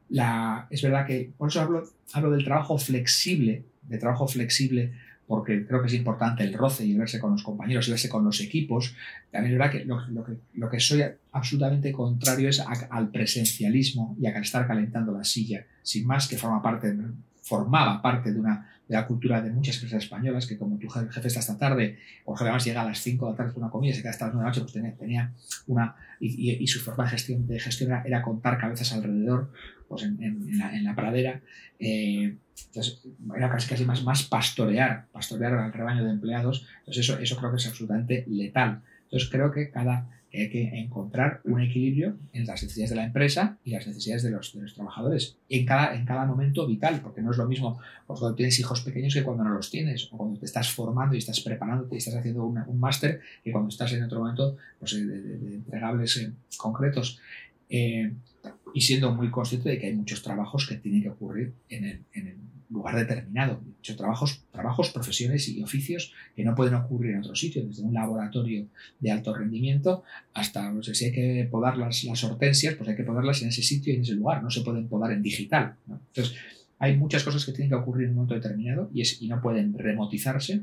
la, 0.09 0.67
es 0.71 0.83
verdad 0.83 1.07
que, 1.07 1.33
por 1.37 1.49
eso 1.49 1.61
hablo, 1.61 1.85
hablo 2.13 2.31
del 2.31 2.45
trabajo 2.45 2.79
flexible, 2.79 3.65
de 3.83 3.99
trabajo 3.99 4.27
flexible 4.27 4.93
porque 5.27 5.67
creo 5.67 5.81
que 5.81 5.89
es 5.89 5.95
importante 5.95 6.45
el 6.45 6.53
roce 6.55 6.85
y 6.85 6.93
el 6.93 6.99
verse 6.99 7.19
con 7.19 7.33
los 7.33 7.43
compañeros 7.43 7.89
y 7.89 7.91
verse 7.91 8.09
con 8.09 8.25
los 8.25 8.41
equipos. 8.41 8.95
También 9.31 9.59
verdad 9.59 9.73
que 9.73 9.85
lo, 9.85 9.99
que, 10.25 10.37
lo 10.55 10.71
que 10.71 10.81
soy 10.81 11.03
absolutamente 11.33 11.93
contrario 11.93 12.49
es 12.49 12.61
al 12.61 13.09
presencialismo 13.11 14.17
y 14.21 14.27
a 14.27 14.39
estar 14.39 14.67
calentando 14.67 15.13
la 15.13 15.25
silla, 15.25 15.65
sin 15.83 16.07
más 16.07 16.29
que 16.29 16.37
forma 16.37 16.63
parte, 16.63 16.95
formaba 17.43 18.03
parte 18.03 18.33
de 18.33 18.41
una 18.41 18.71
de 18.89 18.97
la 18.97 19.07
cultura 19.07 19.41
de 19.41 19.51
muchas 19.51 19.77
empresas 19.77 20.05
españolas, 20.05 20.47
que 20.47 20.59
como 20.59 20.79
tu 20.79 20.89
jefe 20.89 21.29
está 21.29 21.41
esta 21.41 21.57
tarde, 21.57 21.99
o 22.25 22.37
además 22.37 22.65
llega 22.65 22.83
a 22.83 22.85
las 22.85 22.99
5 22.99 23.25
de 23.25 23.33
la 23.33 23.37
tarde 23.37 23.53
con 23.55 23.63
una 23.63 23.73
comida 23.73 23.93
y 23.93 23.95
se 23.95 24.03
queda 24.03 24.11
hasta 24.11 24.27
las 24.27 24.35
9 24.35 24.45
de 24.45 24.45
la 24.45 24.65
noche, 24.65 24.73
pues 24.73 24.99
tenía, 24.99 25.33
una, 25.67 25.97
y, 26.21 26.67
su 26.67 26.81
forma 26.81 27.05
de 27.05 27.11
gestión, 27.11 27.47
de 27.47 27.59
gestión 27.59 27.93
era, 28.05 28.23
contar 28.23 28.59
cabezas 28.59 28.93
alrededor, 28.93 29.51
pues 29.88 30.03
en, 30.03 30.23
en, 30.23 30.59
la, 30.59 30.77
en 30.77 30.85
la, 30.85 30.94
pradera. 30.94 31.40
Eh, 31.79 32.37
entonces, 32.66 33.03
era 33.37 33.51
casi, 33.51 33.68
casi 33.68 33.85
más, 33.85 34.03
más 34.05 34.23
pastorear, 34.25 35.07
pastorear 35.12 35.55
al 35.55 35.73
rebaño 35.73 36.05
de 36.05 36.11
empleados. 36.11 36.66
Entonces, 36.81 37.09
eso, 37.09 37.18
eso 37.18 37.37
creo 37.37 37.51
que 37.51 37.57
es 37.57 37.66
absolutamente 37.66 38.25
letal. 38.29 38.83
Entonces, 39.05 39.29
creo 39.31 39.51
que 39.53 39.70
cada, 39.70 40.09
hay 40.37 40.51
que 40.51 40.62
encontrar 40.81 41.40
un 41.44 41.61
equilibrio 41.61 42.16
entre 42.33 42.53
las 42.53 42.62
necesidades 42.62 42.90
de 42.90 42.97
la 42.97 43.05
empresa 43.05 43.59
y 43.64 43.70
las 43.70 43.87
necesidades 43.87 44.23
de 44.25 44.31
los, 44.31 44.53
de 44.53 44.62
los 44.62 44.75
trabajadores 44.75 45.37
en 45.49 45.64
cada, 45.64 45.94
en 45.94 46.05
cada 46.05 46.25
momento 46.27 46.66
vital, 46.66 47.01
porque 47.03 47.23
no 47.23 47.31
es 47.31 47.37
lo 47.37 47.47
mismo 47.47 47.79
pues, 48.07 48.20
cuando 48.20 48.35
tienes 48.35 48.59
hijos 48.59 48.81
pequeños 48.81 49.14
que 49.14 49.23
cuando 49.23 49.44
no 49.44 49.51
los 49.51 49.70
tienes, 49.70 50.09
o 50.12 50.16
cuando 50.16 50.38
te 50.38 50.47
estás 50.47 50.70
formando 50.70 51.14
y 51.14 51.18
estás 51.18 51.40
preparándote 51.40 51.94
y 51.94 51.99
estás 51.99 52.16
haciendo 52.16 52.44
un 52.44 52.81
máster, 52.81 53.20
que 53.42 53.53
cuando 53.53 53.68
estás 53.68 53.92
en 53.92 54.03
otro 54.03 54.20
momento 54.20 54.57
pues, 54.79 54.94
de, 54.94 55.07
de, 55.07 55.55
entregables 55.55 56.16
eh, 56.16 56.33
concretos. 56.57 57.20
Eh, 57.68 58.12
y 58.75 58.81
siendo 58.81 59.15
muy 59.15 59.31
consciente 59.31 59.69
de 59.71 59.79
que 59.79 59.87
hay 59.87 59.95
muchos 59.95 60.21
trabajos 60.21 60.67
que 60.67 60.75
tienen 60.75 61.01
que 61.01 61.09
ocurrir 61.09 61.55
en 61.69 61.85
el, 61.85 62.37
lugar 62.71 62.97
determinado. 62.97 63.61
Muchos 63.65 63.97
trabajos, 63.97 64.43
trabajos, 64.51 64.91
profesiones 64.91 65.49
y 65.49 65.63
oficios 65.63 66.13
que 66.35 66.43
no 66.43 66.57
pueden 66.57 66.75
ocurrir 66.75 67.13
en 67.13 67.21
otro 67.21 67.37
sitio, 67.37 67.65
desde 67.65 67.83
un 67.83 67.95
laboratorio 67.95 68.67
de 68.99 69.11
alto 69.13 69.33
rendimiento 69.33 70.03
hasta, 70.33 70.73
no 70.73 70.83
sé, 70.83 70.93
si 70.95 71.05
hay 71.05 71.13
que 71.13 71.49
podar 71.49 71.77
las, 71.77 72.03
las 72.03 72.25
hortensias, 72.25 72.75
pues 72.75 72.89
hay 72.89 72.97
que 72.97 73.05
podarlas 73.05 73.43
en 73.43 73.51
ese 73.51 73.63
sitio 73.63 73.93
y 73.93 73.97
en 73.97 74.03
ese 74.03 74.15
lugar, 74.15 74.43
no 74.43 74.51
se 74.51 74.63
pueden 74.63 74.89
podar 74.89 75.13
en 75.13 75.23
digital. 75.23 75.77
Entonces, 75.87 76.35
hay 76.81 76.97
muchas 76.97 77.23
cosas 77.23 77.45
que 77.45 77.53
tienen 77.53 77.69
que 77.69 77.77
ocurrir 77.77 78.07
en 78.07 78.11
un 78.11 78.17
momento 78.17 78.35
determinado 78.35 78.91
y, 78.93 79.03
es, 79.03 79.23
y 79.23 79.29
no 79.29 79.41
pueden 79.41 79.79
remotizarse 79.79 80.63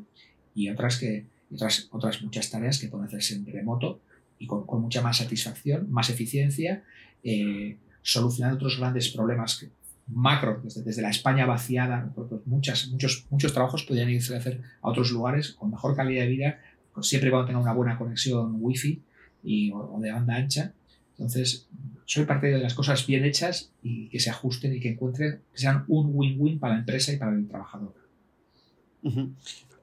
y 0.53 0.69
otras, 0.69 0.97
que, 0.97 1.27
otras, 1.53 1.87
otras 1.91 2.21
muchas 2.23 2.49
tareas 2.49 2.77
que 2.79 2.89
pueden 2.89 3.07
hacerse 3.07 3.35
en 3.35 3.45
remoto 3.45 4.01
y 4.37 4.47
con, 4.47 4.65
con 4.65 4.81
mucha 4.81 5.01
más 5.01 5.17
satisfacción, 5.17 5.89
más 5.89 6.09
eficiencia, 6.09 6.83
eh, 7.23 7.77
solucionando 8.01 8.57
otros 8.57 8.79
grandes 8.79 9.09
problemas 9.09 9.57
que, 9.57 9.69
macro, 10.07 10.61
desde, 10.63 11.01
la 11.01 11.09
España 11.09 11.45
vaciada, 11.45 12.11
muchas, 12.45 12.87
muchos, 12.87 13.25
muchos 13.29 13.53
trabajos 13.53 13.83
podrían 13.83 14.09
irse 14.09 14.35
a 14.35 14.39
hacer 14.39 14.61
a 14.81 14.89
otros 14.89 15.11
lugares 15.11 15.53
con 15.53 15.71
mejor 15.71 15.95
calidad 15.95 16.23
de 16.23 16.29
vida, 16.29 16.59
pues 16.93 17.07
siempre 17.07 17.29
cuando 17.29 17.47
tenga 17.47 17.59
una 17.59 17.73
buena 17.73 17.97
conexión 17.97 18.57
wifi 18.59 19.01
y, 19.43 19.71
o, 19.71 19.97
de 20.01 20.11
banda 20.11 20.35
ancha. 20.35 20.73
Entonces, 21.11 21.67
soy 22.05 22.25
partidario 22.25 22.57
de 22.57 22.63
las 22.63 22.73
cosas 22.73 23.05
bien 23.05 23.23
hechas 23.23 23.71
y 23.83 24.09
que 24.09 24.19
se 24.19 24.29
ajusten 24.29 24.73
y 24.73 24.79
que 24.79 24.89
encuentren, 24.89 25.41
sean 25.53 25.85
un 25.87 26.11
win-win 26.13 26.59
para 26.59 26.73
la 26.73 26.79
empresa 26.79 27.13
y 27.13 27.17
para 27.17 27.31
el 27.31 27.47
trabajador. 27.47 27.93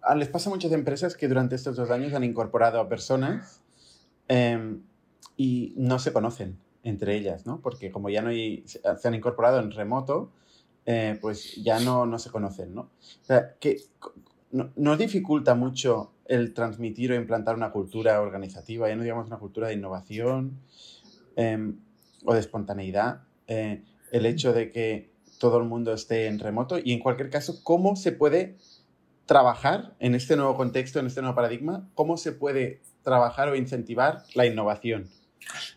Ah, 0.03 0.15
les 0.15 0.29
pasa 0.29 0.51
a 0.51 0.53
muchas 0.53 0.73
empresas 0.73 1.17
que 1.17 1.29
durante 1.29 1.55
estos 1.55 1.77
dos 1.77 1.91
años 1.91 2.13
han 2.13 2.25
incorporado 2.25 2.81
a 2.81 2.89
personas 2.89 3.63
em, 4.29 4.81
y 5.37 5.75
no 5.77 5.99
se 5.99 6.13
conocen 6.13 6.57
entre 6.83 7.17
ellas, 7.17 7.47
¿no? 7.47 7.61
Porque 7.61 7.91
como 7.91 8.09
ya 8.09 8.23
no 8.23 8.31
hay, 8.31 8.65
se 8.67 9.09
han 9.09 9.15
incorporado 9.15 9.61
en 9.61 9.71
remoto, 9.71 10.31
eh, 10.87 11.19
pues 11.21 11.57
ya 11.57 11.81
no, 11.81 12.07
no, 12.07 12.19
se 12.19 12.31
conocen, 12.31 12.75
¿no? 12.75 12.81
O 12.81 13.25
sea, 13.25 13.57
que 13.61 13.77
no, 14.51 14.97
dificulta 14.97 15.55
mucho 15.55 16.13
el 16.25 16.55
transmitir 16.55 17.13
o 17.13 17.15
implantar 17.15 17.57
una 17.57 17.73
cultura 17.73 18.21
organizativa, 18.23 18.89
ya 18.89 18.97
no 18.97 19.03
digamos 19.03 19.27
una 19.27 19.39
cultura 19.39 19.69
de 19.69 19.75
innovación 19.75 20.59
em, 21.37 21.79
o 22.25 22.33
de 22.33 22.41
espontaneidad, 22.41 23.23
eh, 23.49 23.83
el 24.13 24.25
hecho 24.25 24.53
de 24.55 24.73
que 24.73 25.11
todo 25.39 25.59
el 25.59 25.65
mundo 25.65 25.93
esté 25.93 26.27
en 26.27 26.39
remoto 26.39 26.79
y 26.83 26.93
en 26.93 27.01
cualquier 27.01 27.31
caso, 27.31 27.61
¿cómo 27.63 27.95
se 27.95 28.13
puede 28.13 28.57
trabajar 29.27 29.95
en 29.99 30.15
este 30.15 30.37
nuevo 30.37 30.57
contexto, 30.57 30.99
en 31.01 31.07
este 31.07 31.21
nuevo 31.21 31.37
paradigma? 31.37 31.87
¿Cómo 31.95 32.17
se 32.17 32.33
puede 32.33 32.81
trabajar 33.03 33.51
o 33.51 33.57
incentivar 33.57 34.25
la 34.35 34.47
innovación? 34.47 35.11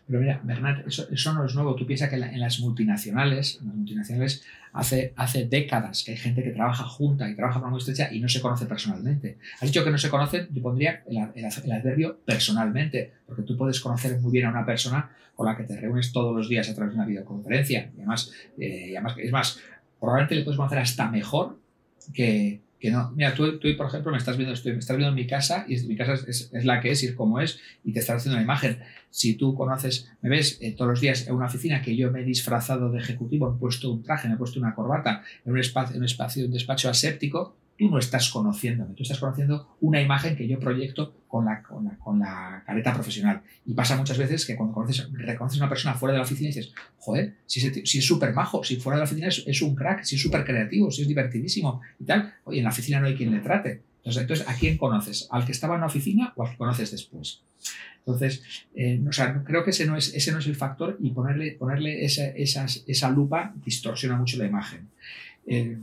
Pero 0.06 0.20
mira, 0.20 0.40
Bernat, 0.42 0.86
eso, 0.86 1.06
eso, 1.10 1.32
no 1.32 1.44
es 1.44 1.54
nuevo. 1.54 1.74
Tú 1.74 1.86
piensas 1.86 2.08
que 2.08 2.16
en, 2.16 2.40
las 2.40 2.60
multinacionales, 2.60 3.58
en 3.60 3.68
las 3.68 3.76
multinacionales 3.76 4.44
hace, 4.72 5.12
hace 5.16 5.46
décadas 5.46 6.02
que 6.04 6.12
hay 6.12 6.16
gente 6.16 6.42
que 6.42 6.50
trabaja 6.50 6.84
junta 6.84 7.28
y 7.28 7.34
trabaja 7.34 7.60
con 7.60 7.70
muy 7.70 7.78
estrecha 7.78 8.12
y 8.12 8.20
no 8.20 8.28
se 8.28 8.40
conoce 8.40 8.66
personalmente. 8.66 9.38
Has 9.60 9.68
dicho 9.68 9.84
que 9.84 9.90
no 9.90 9.98
se 9.98 10.10
conocen, 10.10 10.48
yo 10.50 10.62
pondría 10.62 11.02
el, 11.08 11.18
el, 11.34 11.72
adverbio 11.72 12.18
personalmente, 12.24 13.12
porque 13.26 13.42
tú 13.42 13.56
puedes 13.56 13.80
conocer 13.80 14.18
muy 14.20 14.32
bien 14.32 14.46
a 14.46 14.50
una 14.50 14.66
persona 14.66 15.10
con 15.34 15.46
la 15.46 15.56
que 15.56 15.64
te 15.64 15.80
reúnes 15.80 16.12
todos 16.12 16.34
los 16.36 16.48
días 16.48 16.68
a 16.68 16.74
través 16.74 16.92
de 16.92 16.98
una 16.98 17.06
videoconferencia. 17.06 17.90
Y 17.94 17.98
además, 17.98 18.32
eh, 18.58 18.94
además 18.96 19.14
es 19.18 19.32
más, 19.32 19.60
probablemente 20.00 20.34
le 20.34 20.42
puedes 20.42 20.56
conocer 20.56 20.78
hasta 20.78 21.10
mejor 21.10 21.58
que, 22.12 22.61
que 22.82 22.90
no. 22.90 23.12
Mira, 23.14 23.32
tú, 23.32 23.60
tú, 23.60 23.68
por 23.76 23.86
ejemplo, 23.86 24.10
me 24.10 24.18
estás 24.18 24.36
viendo, 24.36 24.52
estoy, 24.52 24.72
estás 24.72 24.96
viendo 24.96 25.10
en 25.10 25.14
mi 25.14 25.24
casa 25.24 25.64
y 25.68 25.78
mi 25.86 25.94
casa 25.94 26.14
es, 26.14 26.50
es, 26.52 26.64
la 26.64 26.80
que 26.80 26.90
es 26.90 27.04
y 27.04 27.14
como 27.14 27.38
es 27.38 27.60
y 27.84 27.92
te 27.92 28.00
estás 28.00 28.16
haciendo 28.16 28.34
una 28.34 28.42
imagen. 28.42 28.80
Si 29.08 29.34
tú 29.34 29.54
conoces, 29.54 30.10
me 30.20 30.28
ves 30.28 30.58
eh, 30.60 30.72
todos 30.72 30.90
los 30.90 31.00
días 31.00 31.28
en 31.28 31.36
una 31.36 31.46
oficina 31.46 31.80
que 31.80 31.94
yo 31.94 32.10
me 32.10 32.22
he 32.22 32.24
disfrazado 32.24 32.90
de 32.90 32.98
ejecutivo, 32.98 33.54
he 33.54 33.60
puesto 33.60 33.88
un 33.88 34.02
traje, 34.02 34.26
me 34.26 34.34
he 34.34 34.36
puesto 34.36 34.58
una 34.58 34.74
corbata 34.74 35.22
en 35.44 35.52
un 35.52 35.60
espacio, 35.60 35.94
en 35.94 36.00
un 36.00 36.06
espacio, 36.06 36.44
un 36.44 36.50
despacho 36.50 36.90
aséptico, 36.90 37.54
tú 37.82 37.90
no 37.90 37.98
estás 37.98 38.30
conociéndome, 38.30 38.94
tú 38.94 39.02
estás 39.02 39.18
conociendo 39.18 39.76
una 39.80 40.00
imagen 40.00 40.36
que 40.36 40.46
yo 40.46 40.60
proyecto 40.60 41.16
con 41.26 41.46
la, 41.46 41.64
con 41.64 42.22
careta 42.64 42.94
profesional. 42.94 43.42
Y 43.66 43.74
pasa 43.74 43.96
muchas 43.96 44.18
veces 44.18 44.46
que 44.46 44.54
cuando 44.54 44.72
conoces, 44.72 45.08
reconoces 45.12 45.60
a 45.60 45.64
una 45.64 45.68
persona 45.68 45.94
fuera 45.94 46.12
de 46.12 46.18
la 46.18 46.24
oficina 46.24 46.50
y 46.50 46.52
dices, 46.52 46.72
joder, 46.98 47.38
si, 47.44 47.98
es 47.98 48.06
súper 48.06 48.34
majo, 48.34 48.62
si 48.62 48.76
fuera 48.76 48.98
de 48.98 49.00
la 49.00 49.04
oficina 49.06 49.26
es, 49.26 49.62
un 49.62 49.74
crack, 49.74 50.04
si 50.04 50.14
es 50.14 50.22
súper 50.22 50.44
creativo, 50.44 50.92
si 50.92 51.02
es 51.02 51.08
divertidísimo 51.08 51.80
y 51.98 52.04
tal, 52.04 52.32
oye, 52.44 52.58
en 52.58 52.64
la 52.64 52.70
oficina 52.70 53.00
no 53.00 53.08
hay 53.08 53.16
quien 53.16 53.32
le 53.32 53.40
trate. 53.40 53.82
Entonces, 54.04 54.48
¿a 54.48 54.54
quién 54.54 54.78
conoces? 54.78 55.26
¿Al 55.32 55.44
que 55.44 55.50
estaba 55.50 55.74
en 55.74 55.80
la 55.80 55.88
oficina 55.88 56.32
o 56.36 56.44
al 56.44 56.52
que 56.52 56.58
conoces 56.58 56.92
después? 56.92 57.42
Entonces, 58.06 58.44
eh, 58.76 59.02
creo 59.44 59.64
que 59.64 59.70
ese 59.70 59.86
no, 59.86 59.96
es, 59.96 60.28
el 60.28 60.56
factor 60.56 60.98
y 61.00 61.10
ponerle, 61.10 61.58
esa 62.04 63.10
lupa 63.10 63.52
distorsiona 63.64 64.16
mucho 64.16 64.38
la 64.38 64.46
imagen. 64.46 64.88
Eh, 65.48 65.78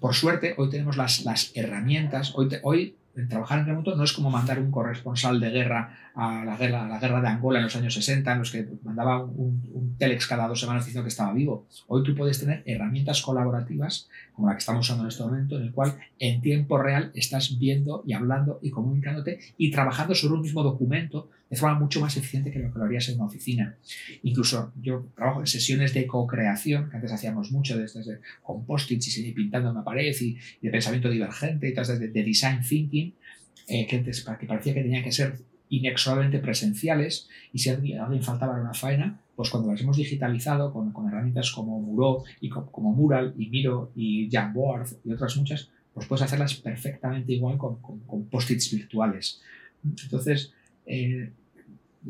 por 0.00 0.14
suerte, 0.14 0.54
hoy 0.58 0.70
tenemos 0.70 0.96
las, 0.96 1.52
herramientas. 1.54 2.32
Hoy, 2.34 2.48
hoy 2.62 2.96
trabajar 3.28 3.60
en 3.60 3.66
remoto 3.66 3.96
no 3.96 4.04
es 4.04 4.12
como 4.12 4.30
mandar 4.30 4.58
un 4.58 4.70
corresponsal 4.70 5.40
de 5.40 5.50
guerra 5.50 6.10
a 6.14 6.44
la 6.44 6.56
guerra, 6.56 6.84
a 6.84 6.88
la 6.88 6.98
guerra 6.98 7.22
de 7.22 7.28
Angola 7.28 7.58
en 7.58 7.64
los 7.64 7.76
años 7.76 7.94
60, 7.94 8.30
en 8.30 8.38
los 8.38 8.50
que 8.50 8.68
mandaba 8.84 9.22
un, 9.22 9.62
un, 9.72 9.96
telex 9.96 10.26
cada 10.26 10.46
dos 10.48 10.60
semanas 10.60 10.84
diciendo 10.84 11.04
que 11.04 11.08
estaba 11.08 11.32
vivo. 11.32 11.66
Hoy 11.86 12.02
tú 12.02 12.14
puedes 12.14 12.38
tener 12.38 12.62
herramientas 12.66 13.22
colaborativas, 13.22 14.08
como 14.34 14.48
la 14.48 14.54
que 14.54 14.58
estamos 14.58 14.84
usando 14.84 15.04
en 15.04 15.08
este 15.08 15.22
momento, 15.22 15.56
en 15.56 15.62
el 15.62 15.72
cual 15.72 15.96
en 16.18 16.42
tiempo 16.42 16.78
real 16.78 17.10
estás 17.14 17.58
viendo 17.58 18.02
y 18.06 18.12
hablando 18.12 18.58
y 18.62 18.70
comunicándote 18.70 19.38
y 19.56 19.70
trabajando 19.70 20.14
sobre 20.14 20.34
un 20.34 20.42
mismo 20.42 20.62
documento 20.62 21.30
de 21.48 21.56
forma 21.56 21.78
mucho 21.78 22.00
más 22.00 22.16
eficiente 22.16 22.50
que 22.50 22.58
lo 22.58 22.72
que 22.72 22.78
lo 22.78 22.84
harías 22.84 23.08
en 23.08 23.16
una 23.16 23.26
oficina. 23.26 23.76
Incluso 24.22 24.72
yo 24.80 25.06
trabajo 25.14 25.40
en 25.40 25.46
sesiones 25.46 25.94
de 25.94 26.06
co-creación, 26.06 26.90
que 26.90 26.96
antes 26.96 27.12
hacíamos 27.12 27.52
mucho 27.52 27.78
desde, 27.78 28.18
con 28.42 28.64
post-its 28.64 29.18
y 29.18 29.32
pintando 29.32 29.70
una 29.70 29.84
pared 29.84 30.14
y, 30.20 30.38
de 30.60 30.70
pensamiento 30.70 31.08
divergente 31.08 31.68
y 31.68 31.74
todo 31.74 31.98
de, 31.98 32.08
de 32.08 32.24
design 32.24 32.60
thinking, 32.62 33.14
eh, 33.68 33.86
que, 33.86 34.02
que 34.02 34.46
parecía 34.46 34.74
que 34.74 34.82
tenían 34.82 35.04
que 35.04 35.12
ser 35.12 35.38
inexorablemente 35.68 36.38
presenciales 36.38 37.28
y 37.52 37.58
si 37.58 37.70
alguien, 37.70 38.00
alguien 38.00 38.22
faltaba 38.22 38.60
una 38.60 38.74
faena, 38.74 39.20
pues 39.34 39.50
cuando 39.50 39.70
las 39.70 39.80
hemos 39.80 39.96
digitalizado 39.96 40.72
con, 40.72 40.92
con 40.92 41.08
herramientas 41.08 41.50
como 41.50 41.80
Muro 41.80 42.24
y 42.40 42.48
como 42.48 42.92
Mural 42.92 43.34
y 43.36 43.48
Miro 43.48 43.92
y 43.94 44.28
Jamboard 44.30 44.88
y 45.04 45.12
otras 45.12 45.36
muchas, 45.36 45.70
pues 45.92 46.06
puedes 46.06 46.22
hacerlas 46.22 46.54
perfectamente 46.54 47.32
igual 47.32 47.56
con, 47.58 47.76
con, 47.76 48.00
con 48.00 48.26
post-its 48.26 48.72
virtuales. 48.72 49.40
Entonces, 49.84 50.52
eh, 50.86 51.32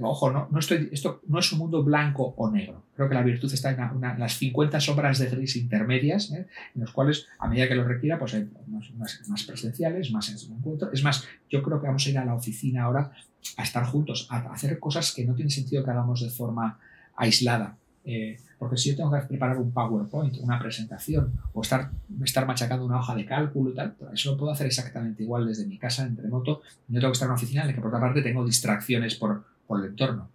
ojo, 0.00 0.30
no, 0.30 0.58
estoy, 0.58 0.88
esto 0.92 1.22
no 1.28 1.38
es 1.38 1.50
un 1.52 1.58
mundo 1.58 1.82
blanco 1.82 2.34
o 2.36 2.50
negro. 2.50 2.82
Creo 2.94 3.08
que 3.08 3.14
la 3.14 3.22
virtud 3.22 3.52
está 3.52 3.70
en, 3.70 4.18
las 4.18 4.36
50 4.36 4.80
sombras 4.80 5.18
de 5.18 5.26
gris 5.26 5.56
intermedias, 5.56 6.30
¿eh? 6.32 6.46
en 6.74 6.80
los 6.80 6.92
cuales, 6.92 7.26
a 7.38 7.48
medida 7.48 7.68
que 7.68 7.74
lo 7.74 7.84
requiera, 7.84 8.18
pues 8.18 8.34
hay 8.34 8.48
más, 8.66 9.18
más, 9.28 9.44
presenciales, 9.44 10.10
más 10.10 10.28
en 10.28 10.38
su 10.38 10.52
encuentro. 10.52 10.90
Es 10.92 11.02
más, 11.02 11.26
yo 11.50 11.62
creo 11.62 11.80
que 11.80 11.86
vamos 11.86 12.06
a 12.06 12.10
ir 12.10 12.18
a 12.18 12.24
la 12.24 12.34
oficina 12.34 12.84
ahora 12.84 13.12
a 13.56 13.62
estar 13.62 13.84
juntos, 13.84 14.26
a 14.30 14.38
hacer 14.52 14.78
cosas 14.78 15.12
que 15.12 15.24
no 15.24 15.34
tiene 15.34 15.50
sentido 15.50 15.84
que 15.84 15.90
hagamos 15.90 16.20
de 16.20 16.30
forma 16.30 16.78
aislada. 17.14 17.76
Eh, 18.06 18.38
porque 18.58 18.76
si 18.76 18.90
yo 18.90 18.96
tengo 18.96 19.10
que 19.10 19.20
preparar 19.26 19.58
un 19.58 19.72
PowerPoint, 19.72 20.38
una 20.38 20.58
presentación, 20.58 21.32
o 21.52 21.60
estar, 21.60 21.90
estar 22.24 22.46
machacando 22.46 22.86
una 22.86 23.00
hoja 23.00 23.14
de 23.16 23.26
cálculo 23.26 23.70
y 23.70 23.74
tal, 23.74 23.92
pues 23.94 24.12
eso 24.14 24.32
lo 24.32 24.38
puedo 24.38 24.52
hacer 24.52 24.68
exactamente 24.68 25.24
igual 25.24 25.46
desde 25.46 25.66
mi 25.66 25.76
casa, 25.76 26.04
en 26.06 26.16
remoto. 26.16 26.62
No 26.88 27.00
tengo 27.00 27.10
que 27.10 27.16
estar 27.16 27.26
en 27.26 27.30
una 27.32 27.36
oficina 27.36 27.62
en 27.62 27.68
la 27.68 27.74
que, 27.74 27.80
por 27.80 27.88
otra 27.88 28.00
parte, 28.00 28.22
tengo 28.22 28.46
distracciones 28.46 29.16
por, 29.16 29.44
por 29.66 29.80
el 29.80 29.90
entorno. 29.90 30.30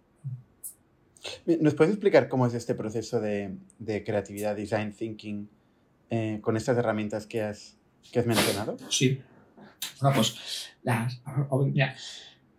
¿Nos 1.60 1.74
puedes 1.74 1.94
explicar 1.94 2.28
cómo 2.28 2.46
es 2.46 2.54
este 2.54 2.74
proceso 2.74 3.20
de, 3.20 3.56
de 3.78 4.04
creatividad, 4.04 4.54
design 4.54 4.92
thinking, 4.92 5.48
eh, 6.10 6.38
con 6.42 6.56
estas 6.56 6.76
herramientas 6.76 7.26
que 7.26 7.42
has 7.42 7.76
que 8.10 8.18
has 8.18 8.26
mencionado? 8.26 8.76
Sí. 8.90 9.20
Bueno, 10.00 10.16
pues 10.16 10.68
la, 10.82 11.08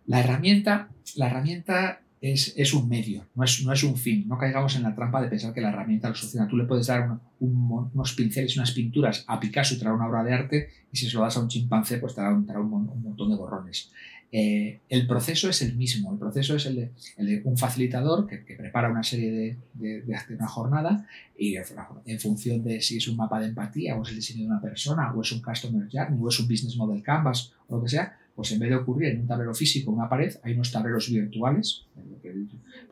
la 0.06 0.20
herramienta, 0.20 0.88
la 1.16 1.28
herramienta 1.28 2.00
es, 2.32 2.72
un 2.72 2.88
medio, 2.88 3.26
no 3.34 3.44
es, 3.44 3.62
no 3.64 3.72
es, 3.72 3.82
un 3.84 3.96
fin. 3.96 4.26
No 4.26 4.38
caigamos 4.38 4.74
en 4.76 4.82
la 4.82 4.94
trampa 4.94 5.20
de 5.20 5.28
pensar 5.28 5.52
que 5.52 5.60
la 5.60 5.68
herramienta 5.68 6.08
lo 6.08 6.14
soluciona. 6.14 6.48
Tú 6.48 6.56
le 6.56 6.64
puedes 6.64 6.86
dar 6.86 7.18
unos 7.38 8.14
pinceles 8.14 8.56
unas 8.56 8.72
pinturas 8.72 9.24
a 9.26 9.38
Picasso 9.38 9.74
y 9.74 9.78
traer 9.78 9.94
una 9.94 10.08
obra 10.08 10.24
de 10.24 10.32
arte 10.32 10.68
y 10.90 10.96
si 10.96 11.06
se 11.06 11.16
lo 11.16 11.22
das 11.22 11.36
a 11.36 11.40
un 11.40 11.48
chimpancé 11.48 11.98
pues 11.98 12.14
te 12.14 12.22
dará 12.22 12.32
un, 12.32 12.48
un, 12.50 13.02
montón 13.02 13.28
de 13.28 13.36
borrones. 13.36 13.90
Eh, 14.32 14.80
el 14.88 15.06
proceso 15.06 15.50
es 15.50 15.60
el 15.60 15.76
mismo, 15.76 16.12
el 16.12 16.18
proceso 16.18 16.56
es 16.56 16.64
el 16.64 16.90
de, 17.18 17.42
un 17.44 17.58
facilitador 17.58 18.26
que, 18.26 18.38
prepara 18.38 18.90
una 18.90 19.02
serie 19.02 19.30
de, 19.74 20.02
de, 20.02 20.34
una 20.34 20.48
jornada 20.48 21.06
y 21.38 21.56
en 21.56 22.20
función 22.20 22.64
de 22.64 22.80
si 22.80 22.96
es 22.96 23.06
un 23.06 23.16
mapa 23.16 23.38
de 23.38 23.48
empatía 23.48 23.96
o 23.96 24.02
es 24.02 24.08
el 24.08 24.16
diseño 24.16 24.40
de 24.40 24.46
una 24.46 24.62
persona 24.62 25.12
o 25.12 25.20
es 25.20 25.30
un 25.30 25.42
customer 25.42 25.88
journey 25.92 26.18
o 26.20 26.28
es 26.28 26.40
un 26.40 26.48
business 26.48 26.76
model 26.76 27.02
canvas 27.02 27.52
o 27.68 27.76
lo 27.76 27.82
que 27.82 27.90
sea, 27.90 28.18
pues 28.34 28.50
en 28.52 28.58
vez 28.58 28.70
de 28.70 28.76
ocurrir 28.76 29.10
en 29.10 29.20
un 29.20 29.26
tablero 29.26 29.54
físico, 29.54 29.90
una 29.90 30.08
pared, 30.08 30.34
hay 30.42 30.54
unos 30.54 30.72
tableros 30.72 31.08
virtuales. 31.10 31.86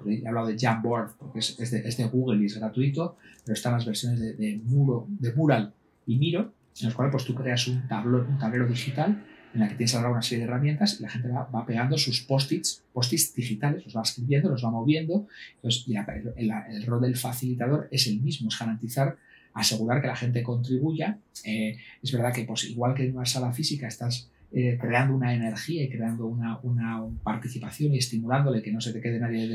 He 0.06 0.26
hablado 0.26 0.46
de 0.46 0.58
Jamboard 0.58 1.16
porque 1.18 1.40
es, 1.40 1.70
de, 1.70 2.04
Google 2.06 2.42
y 2.42 2.46
es 2.46 2.58
gratuito, 2.58 3.16
pero 3.44 3.54
están 3.54 3.72
las 3.72 3.84
versiones 3.84 4.20
de, 4.20 4.60
muro, 4.64 5.06
de 5.08 5.32
Mural 5.32 5.72
y 6.06 6.16
Miro, 6.16 6.52
en 6.80 6.86
los 6.86 6.94
cuales 6.94 7.12
pues, 7.12 7.24
tú 7.24 7.34
creas 7.34 7.66
un 7.66 7.86
tablero, 7.88 8.26
un 8.28 8.38
tablero 8.38 8.66
digital 8.66 9.24
en 9.54 9.60
la 9.60 9.68
que 9.68 9.74
tienes 9.74 9.94
ahora 9.94 10.10
una 10.10 10.22
serie 10.22 10.44
de 10.44 10.50
herramientas 10.50 10.98
y 10.98 11.02
la 11.02 11.10
gente 11.10 11.28
va, 11.28 11.44
va 11.44 11.66
pegando 11.66 11.98
sus 11.98 12.22
post-its, 12.22 12.84
post-its 12.92 13.34
digitales, 13.34 13.84
los 13.84 13.96
va 13.96 14.02
escribiendo, 14.02 14.48
los 14.48 14.64
va 14.64 14.70
moviendo. 14.70 15.26
Entonces, 15.56 15.84
y 15.86 15.94
el, 15.96 16.86
rol 16.86 17.02
del 17.02 17.16
facilitador 17.16 17.88
es 17.90 18.06
el 18.06 18.20
mismo, 18.20 18.48
es 18.48 18.58
garantizar, 18.58 19.18
asegurar 19.52 20.00
que 20.00 20.06
la 20.06 20.16
gente 20.16 20.42
contribuya. 20.42 21.18
Eh, 21.44 21.76
es 22.02 22.12
verdad 22.12 22.32
que, 22.32 22.44
pues, 22.44 22.64
igual 22.64 22.94
que 22.94 23.04
en 23.04 23.16
una 23.16 23.26
sala 23.26 23.52
física 23.52 23.88
estás 23.88 24.30
eh, 24.54 24.76
creando 24.78 25.14
una 25.14 25.32
energía 25.32 25.82
y 25.82 25.88
creando 25.88 26.26
una, 26.26 26.58
una, 26.62 27.02
participación 27.22 27.94
y 27.94 27.98
estimulándole 27.98 28.60
que 28.60 28.70
no 28.70 28.82
se 28.82 28.92
te 28.92 29.00
quede 29.00 29.18
nadie, 29.18 29.48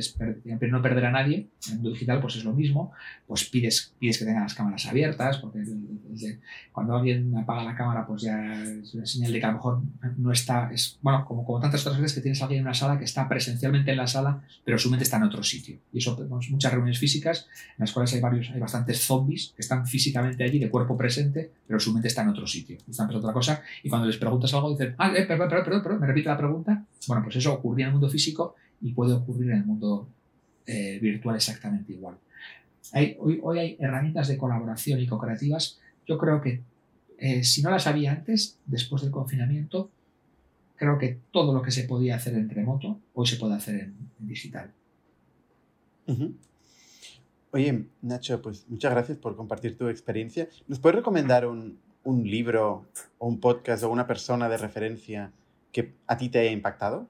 no 0.71 0.81
perder 0.81 1.05
a 1.05 1.12
nadie, 1.12 1.36
en 1.67 1.69
el 1.69 1.75
mundo 1.75 1.91
digital 1.91 2.19
pues 2.19 2.38
es 2.38 2.43
lo 2.43 2.53
mismo, 2.53 2.91
pues 3.27 3.45
pides, 3.45 3.93
pides 3.99 4.17
que 4.17 4.25
tengan 4.25 4.41
las 4.41 4.55
cámaras 4.55 4.88
abiertas, 4.88 5.38
porque 5.38 5.63
cuando 6.71 6.95
alguien 6.95 7.36
apaga 7.38 7.63
la 7.63 7.75
cámara 7.75 8.07
pues 8.07 8.23
ya 8.23 8.63
es 8.63 8.95
una 8.95 9.05
señal 9.05 9.31
de 9.33 9.39
que 9.39 9.45
a 9.45 9.49
lo 9.49 9.57
mejor 9.57 9.81
no 10.17 10.31
está, 10.31 10.71
es, 10.73 10.97
bueno, 11.03 11.25
como, 11.25 11.45
como 11.45 11.60
tantas 11.60 11.86
otras 11.86 12.01
veces 12.01 12.15
que 12.15 12.21
tienes 12.21 12.41
a 12.41 12.45
alguien 12.45 12.62
en 12.62 12.65
una 12.65 12.73
sala 12.73 12.97
que 12.97 13.05
está 13.05 13.29
presencialmente 13.29 13.91
en 13.91 13.97
la 13.97 14.07
sala, 14.07 14.41
pero 14.65 14.79
su 14.79 14.89
mente 14.89 15.03
está 15.03 15.17
en 15.17 15.23
otro 15.23 15.43
sitio. 15.43 15.77
Y 15.93 15.99
eso 15.99 16.15
tenemos 16.15 16.49
muchas 16.49 16.71
reuniones 16.71 16.97
físicas 16.97 17.47
en 17.77 17.83
las 17.83 17.91
cuales 17.91 18.12
hay 18.13 18.19
varios, 18.21 18.49
hay 18.49 18.60
bastantes 18.60 18.99
zombies 19.01 19.53
que 19.55 19.62
están 19.62 19.86
físicamente 19.86 20.43
allí 20.43 20.57
de 20.57 20.71
cuerpo 20.71 20.97
presente, 20.97 21.51
pero 21.67 21.79
su 21.79 21.93
mente 21.93 22.07
está 22.07 22.23
en 22.23 22.29
otro 22.29 22.47
sitio, 22.47 22.77
están 22.77 23.07
pensando 23.07 23.19
otra 23.19 23.33
cosa, 23.33 23.62
y 23.83 23.89
cuando 23.89 24.07
les 24.07 24.17
preguntas 24.17 24.51
algo 24.53 24.71
dicen 24.71 24.87
ah, 24.97 25.13
eh, 25.15 25.26
perdón, 25.26 25.50
perdón, 25.50 25.84
perdón, 25.84 26.00
me 26.00 26.08
repite 26.08 26.30
la 26.30 26.38
pregunta. 26.38 26.86
Bueno, 27.08 27.23
pues 27.23 27.36
eso 27.36 27.54
ocurría 27.54 27.86
en 27.86 27.89
el 27.89 27.93
mundo 27.93 28.10
físico 28.10 28.56
y 28.82 28.93
puede 28.93 29.13
ocurrir 29.13 29.52
en 29.52 29.58
el 29.58 29.65
mundo 29.65 30.08
eh, 30.65 31.00
virtual 31.02 31.36
exactamente 31.36 31.93
igual. 31.93 32.17
hoy, 33.19 33.60
hay 33.60 33.78
herramientas 33.80 34.28
de 34.28 34.38
colaboración 34.38 35.00
y 35.00 35.08
cooperativas. 35.08 35.80
Yo 36.06 36.17
creo 36.17 36.41
que 36.41 36.62
eh, 37.17 37.43
si 37.43 37.62
no 37.62 37.71
las 37.71 37.88
había 37.88 38.12
antes, 38.12 38.60
después 38.65 39.02
del 39.02 39.12
confinamiento, 39.12 39.89
creo 40.76 40.97
que 40.97 41.19
todo 41.32 41.54
lo 41.54 41.62
que 41.62 41.71
se 41.71 41.84
podía 41.84 42.15
hacer 42.15 42.36
en 42.36 42.50
remoto, 42.50 43.00
hoy 43.13 43.26
se 43.26 43.38
puede 43.38 43.56
hacer 43.56 43.76
en, 43.76 43.95
digital. 44.19 44.71
Oye, 47.52 47.86
Nacho, 48.02 48.41
pues 48.41 48.65
muchas 48.69 48.91
gracias 48.91 49.17
por 49.17 49.36
compartir 49.36 49.78
tu 49.78 49.88
experiencia. 49.89 50.47
¿Nos 50.67 50.80
puedes 50.80 50.97
recomendar 50.97 51.45
un, 51.47 51.80
un 52.08 52.24
libro 52.24 52.86
o 53.17 53.28
un 53.28 53.39
podcast 53.39 53.84
o 53.84 53.89
una 53.89 54.08
persona 54.08 54.48
de 54.48 54.58
referencia 54.58 55.32
que 55.74 55.93
a 56.08 56.17
ti 56.17 56.30
te 56.30 56.39
haya 56.39 56.52
impactado? 56.52 57.08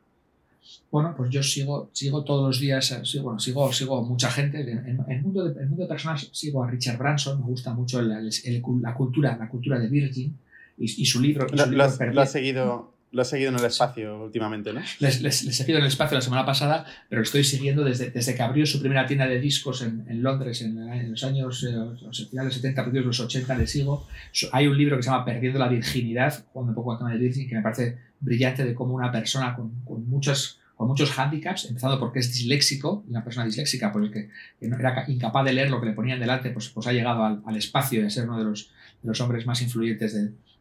Bueno, 0.92 1.14
pues 1.16 1.30
yo 1.30 1.44
sigo, 1.44 1.90
sigo 1.94 2.24
todos 2.24 2.48
los 2.48 2.60
días, 2.60 2.92
eh, 2.92 3.06
sigo, 3.06 3.26
bueno, 3.26 3.40
sigo, 3.40 3.72
sigo 3.72 4.04
mucha 4.04 4.30
gente. 4.32 4.60
En, 4.60 5.00
el, 5.08 5.22
mundo 5.22 5.48
de, 5.48 5.66
mundo 5.66 5.84
de 5.84 5.88
personas 5.88 6.28
sigo 6.34 6.64
a 6.64 6.70
Richard 6.70 6.98
Branson, 6.98 7.40
me 7.40 7.46
gusta 7.46 7.74
mucho 7.74 8.02
la 8.02 8.94
cultura, 8.96 9.38
la 9.38 9.48
cultura 9.48 9.80
de 9.80 9.88
Virgin 9.88 10.36
y, 10.78 11.06
su 11.06 11.22
libro. 11.22 11.48
lo, 11.52 11.84
has 11.84 12.32
seguido, 12.32 12.92
lo 13.12 13.22
he 13.22 13.26
seguido 13.26 13.50
en 13.50 13.60
el 13.60 13.66
espacio 13.66 14.24
últimamente, 14.24 14.74
¿no? 14.74 14.82
Les, 15.00 15.22
les, 15.22 15.44
he 15.44 15.54
seguido 15.54 15.78
en 15.78 15.86
el 15.86 15.90
espacio 15.90 16.16
la 16.16 16.22
semana 16.22 16.46
pasada, 16.46 16.86
pero 17.10 17.22
lo 17.22 17.24
estoy 17.24 17.44
siguiendo 17.44 17.84
desde, 17.84 18.12
desde 18.12 18.36
que 18.36 18.42
abrió 18.42 18.66
su 18.66 18.80
primera 18.80 19.06
tienda 19.06 19.28
de 19.28 19.40
discos 19.40 19.82
en, 19.82 20.06
en 20.10 20.22
Londres 20.22 20.62
en, 20.62 20.78
en, 20.78 21.12
los 21.12 21.24
años 21.24 21.64
eh, 21.64 21.72
los 21.72 22.30
finales 22.30 22.54
70, 22.56 22.84
principios 22.84 23.04
de 23.04 23.08
los 23.08 23.20
80, 23.20 23.58
le 23.58 23.68
sigo. 23.68 24.08
Hay 24.52 24.68
un 24.68 24.78
libro 24.78 24.98
que 24.98 25.04
se 25.04 25.10
llama 25.10 25.26
Perdiendo 25.26 25.58
la 25.60 25.70
virginidad, 25.70 26.46
jugando 26.52 26.72
un 26.72 26.76
poco 26.76 26.92
al 26.92 26.98
tema 26.98 27.12
de 27.12 27.18
Virgin, 27.18 27.48
que 27.48 27.56
me 27.56 27.62
parece 27.62 27.98
brillante 28.20 28.66
de 28.66 28.74
cómo 28.74 28.94
una 28.96 29.12
persona 29.12 29.56
con, 29.56 29.72
con 29.86 30.08
muchos 30.10 30.60
con 30.76 30.88
muchos 30.88 31.10
hándicaps, 31.10 31.66
empezando 31.66 32.00
porque 32.00 32.20
es 32.20 32.32
disléxico, 32.32 33.04
una 33.10 33.24
persona 33.24 33.48
disléxica, 33.48 33.92
por 33.92 34.04
el 34.04 34.12
que, 34.12 34.30
era 34.62 35.06
incapaz 35.08 35.44
de 35.44 35.54
leer 35.54 35.72
lo 35.72 35.82
que 35.82 35.88
le 35.88 35.94
ponían 35.94 36.20
delante, 36.20 36.52
pues, 36.52 36.70
pues 36.70 36.86
ha 36.86 36.94
llegado 36.94 37.24
al, 37.24 37.42
al 37.48 37.58
espacio 37.58 38.00
y 38.00 38.06
a 38.06 38.10
ser 38.12 38.30
uno 38.30 38.38
de 38.38 38.44
los, 38.44 38.70
de 39.02 39.08
los 39.08 39.20
hombres 39.20 39.48
más 39.48 39.60
influyentes 39.64 40.16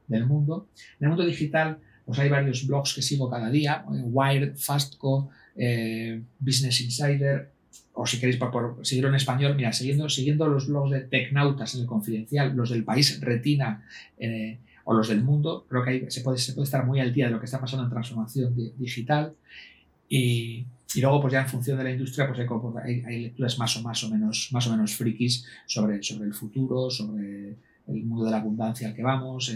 del 0.06 0.24
mundo. 0.24 0.68
En 0.98 1.04
el 1.04 1.08
mundo 1.10 1.26
digital, 1.26 1.80
pues 2.06 2.20
hay 2.20 2.28
varios 2.28 2.66
blogs 2.66 2.94
que 2.94 3.02
sigo 3.02 3.28
cada 3.28 3.50
día, 3.50 3.84
eh, 3.92 4.02
Wired, 4.04 4.56
Fastco, 4.56 5.28
eh, 5.56 6.22
Business 6.38 6.80
Insider, 6.80 7.50
o 7.94 8.06
si 8.06 8.20
queréis 8.20 8.36
por, 8.36 8.78
seguirlo 8.82 9.08
en 9.08 9.16
español, 9.16 9.56
mira, 9.56 9.72
siguiendo, 9.72 10.08
siguiendo 10.08 10.46
los 10.46 10.68
blogs 10.68 10.92
de 10.92 11.00
Tecnautas 11.00 11.74
en 11.74 11.80
el 11.80 11.86
Confidencial, 11.86 12.54
los 12.54 12.70
del 12.70 12.84
país 12.84 13.20
Retina 13.20 13.84
eh, 14.18 14.58
o 14.84 14.94
los 14.94 15.08
del 15.08 15.24
mundo, 15.24 15.66
creo 15.68 15.82
que 15.82 16.10
se, 16.10 16.20
puede, 16.20 16.38
se 16.38 16.52
puede 16.52 16.64
estar 16.64 16.86
muy 16.86 17.00
al 17.00 17.12
día 17.12 17.26
de 17.26 17.32
lo 17.32 17.40
que 17.40 17.46
está 17.46 17.60
pasando 17.60 17.84
en 17.84 17.90
transformación 17.90 18.54
digital. 18.78 19.34
Y, 20.08 20.64
y, 20.94 21.00
luego, 21.00 21.22
pues 21.22 21.32
ya 21.32 21.40
en 21.40 21.48
función 21.48 21.78
de 21.78 21.84
la 21.84 21.90
industria, 21.90 22.28
pues 22.28 22.38
hay, 22.84 23.02
hay, 23.04 23.22
lecturas 23.22 23.58
más 23.58 23.76
o, 23.76 23.82
más 23.82 24.04
o 24.04 24.10
menos, 24.10 24.50
más 24.52 24.64
o 24.68 24.70
menos 24.70 24.94
frikis 24.94 25.44
sobre, 25.66 26.00
sobre 26.04 26.28
el 26.28 26.34
futuro, 26.34 26.88
sobre 26.88 27.56
el 27.88 28.04
mundo 28.04 28.26
de 28.26 28.30
la 28.30 28.36
abundancia 28.36 28.86
al 28.86 28.94
que 28.94 29.02
vamos 29.02 29.50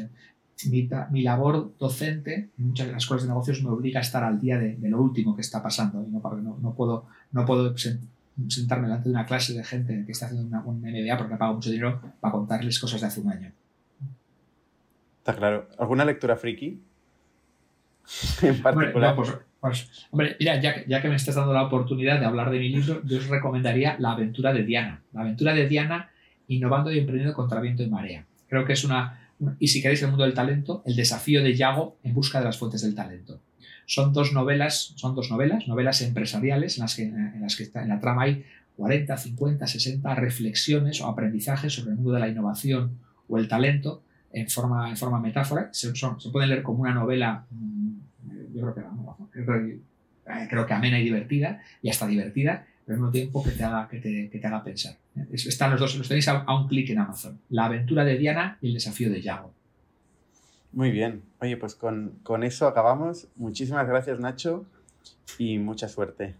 mi, 0.69 1.23
labor 1.23 1.75
docente 1.79 2.51
en 2.59 2.67
muchas 2.69 2.87
de 2.87 2.93
las 2.93 3.03
escuelas 3.03 3.25
de 3.25 3.29
negocios 3.29 3.63
me 3.63 3.71
obliga 3.71 4.01
a 4.01 4.03
estar 4.03 4.25
al 4.25 4.41
día 4.41 4.59
de, 4.59 4.77
lo 4.89 5.01
último 5.01 5.35
que 5.35 5.43
está 5.43 5.63
pasando. 5.63 6.03
Y 6.03 6.11
no, 6.11 6.59
no, 6.61 6.75
puedo, 6.75 7.07
no 7.33 7.47
puedo 7.47 7.75
sentarme 7.77 8.89
delante 8.89 9.09
de 9.09 9.15
una 9.15 9.27
clase 9.27 9.55
de 9.55 9.65
gente 9.65 10.05
que 10.05 10.13
está 10.13 10.27
haciendo 10.27 10.47
una, 10.47 10.63
un 10.65 10.81
MBA 10.81 11.17
porque 11.17 11.35
ha 11.35 11.39
pagado 11.39 11.55
mucho 11.55 11.71
dinero 11.71 12.01
para 12.21 12.33
contarles 12.33 12.79
cosas 12.79 13.01
de 13.01 13.07
hace 13.07 13.21
un 13.21 13.31
año. 13.31 13.53
Está 15.19 15.35
claro. 15.35 15.69
¿Alguna 15.79 16.05
lectura 16.05 16.37
friki? 16.37 16.81
en 18.43 18.63
particular. 18.63 19.15
Pues, 19.15 19.33
pues, 19.61 20.07
hombre, 20.11 20.37
mira, 20.39 20.61
ya, 20.61 20.85
ya, 20.87 21.03
que 21.03 21.09
me 21.09 21.17
estás 21.17 21.35
dando 21.35 21.53
la 21.53 21.65
oportunidad 21.65 22.19
de 22.19 22.27
hablar 22.27 22.51
de 22.51 22.59
mi 22.59 22.71
libro, 22.71 23.03
yo 23.05 23.19
os 23.19 23.29
recomendaría 23.29 23.97
La 23.99 24.13
aventura 24.13 24.53
de 24.53 24.65
Diana. 24.65 25.03
La 25.13 25.21
aventura 25.21 25.53
de 25.55 25.69
Diana, 25.69 26.11
innovando 26.49 26.91
y 26.91 26.99
emprendiendo 26.99 27.35
contra 27.35 27.61
viento 27.61 27.83
y 27.83 27.91
marea. 27.91 28.25
Creo 28.49 28.65
que 28.65 28.73
es 28.73 28.85
una, 28.85 29.20
y 29.59 29.69
si 29.69 29.81
queréis 29.81 30.03
el 30.03 30.09
mundo 30.09 30.25
del 30.25 30.35
talento, 30.35 30.83
El 30.85 30.97
desafío 30.97 31.43
de 31.43 31.55
Yago 31.55 31.97
en 32.03 32.15
busca 32.15 32.39
de 32.39 32.45
las 32.45 32.59
fuentes 32.59 32.83
del 32.83 32.95
talento. 32.95 33.41
Son 33.87 34.13
dos 34.13 34.33
novelas, 34.33 34.93
son 34.97 35.15
dos 35.15 35.31
novelas, 35.31 35.67
novelas 35.67 36.03
empresariales 36.03 36.77
en 36.77 36.83
las 36.83 36.95
que 36.95 37.03
en, 37.03 37.41
las 37.41 37.57
que 37.57 37.65
está, 37.65 37.83
en 37.83 37.89
la 37.89 38.01
trama 38.01 38.23
hay 38.23 38.45
40, 38.77 39.17
50, 39.17 39.67
60 39.67 40.15
reflexiones 40.15 41.01
o 41.01 41.07
aprendizajes 41.07 41.73
sobre 41.73 41.91
el 41.91 41.97
mundo 41.97 42.13
de 42.13 42.21
la 42.21 42.29
innovación 42.29 42.99
o 43.29 43.39
el 43.39 43.49
talento 43.49 44.03
en 44.33 44.49
forma, 44.49 44.89
en 44.91 44.97
forma 44.97 45.21
metáfora. 45.21 45.71
Se, 45.73 45.95
se 45.95 46.31
pueden 46.31 46.51
leer 46.51 46.63
como 46.63 46.83
una 46.83 46.95
novela, 46.95 47.47
mm, 47.51 48.55
yo 48.55 48.73
creo 48.73 48.75
que, 48.75 49.81
eh, 50.27 50.47
creo 50.49 50.67
que 50.67 50.75
amena 50.75 51.01
y 51.01 51.05
divertida, 51.05 51.61
y 51.83 51.91
hasta 51.91 52.07
divertida, 52.07 52.67
pero 52.91 52.97
al 52.97 53.03
mismo 53.03 53.13
tiempo 53.13 53.45
que 53.45 53.53
te 53.53 53.63
haga, 53.63 53.87
que 53.87 54.01
te, 54.01 54.29
que 54.29 54.41
te 54.41 54.47
haga 54.49 54.65
pensar. 54.65 54.97
Están 55.33 55.71
los 55.71 55.79
dos, 55.79 55.97
los 55.97 56.09
tenéis 56.09 56.27
a, 56.27 56.45
un 56.53 56.67
clic 56.67 56.91
en 56.91 56.99
Amazon. 56.99 57.39
La 57.49 57.67
aventura 57.67 58.05
de 58.05 58.19
Diana 58.19 58.59
y 58.61 58.67
el 58.67 58.75
desafío 58.75 59.09
de 59.09 59.23
Yago. 59.23 59.55
Muy 60.73 60.91
bien. 60.91 61.23
Oye, 61.41 61.57
pues 61.57 61.77
con, 61.77 62.19
con 62.25 62.43
eso 62.43 62.67
acabamos. 62.67 63.29
Muchísimas 63.37 63.87
gracias, 63.87 64.19
Nacho, 64.19 64.67
y 65.39 65.59
mucha 65.59 65.89
suerte. 65.89 66.35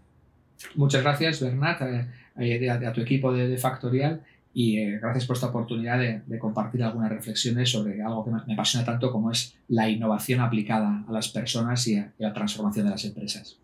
Muchas 0.75 1.03
gracias, 1.03 1.39
Bernat, 1.39 1.81
a, 1.83 2.09
eh, 2.37 2.69
a, 2.69 2.89
a 2.89 2.91
tu 2.91 2.99
equipo 2.99 3.31
de, 3.31 3.47
de 3.47 3.57
Factorial 3.57 4.21
y 4.53 4.79
eh, 4.79 4.99
gracias 4.99 5.25
por 5.25 5.37
esta 5.37 5.47
oportunidad 5.47 5.99
de, 5.99 6.21
de, 6.25 6.37
compartir 6.37 6.83
algunas 6.83 7.11
reflexiones 7.11 7.69
sobre 7.69 8.01
algo 8.01 8.25
que 8.25 8.31
me, 8.31 8.41
me, 8.45 8.53
apasiona 8.55 8.85
tanto 8.85 9.09
como 9.09 9.31
es 9.31 9.55
la 9.69 9.87
innovación 9.87 10.41
aplicada 10.41 11.05
a 11.07 11.11
las 11.13 11.29
personas 11.29 11.87
y 11.87 11.95
a, 11.95 12.11
y 12.19 12.25
a 12.25 12.27
la 12.27 12.33
transformación 12.33 12.87
de 12.87 12.91
las 12.91 13.05
empresas. 13.05 13.57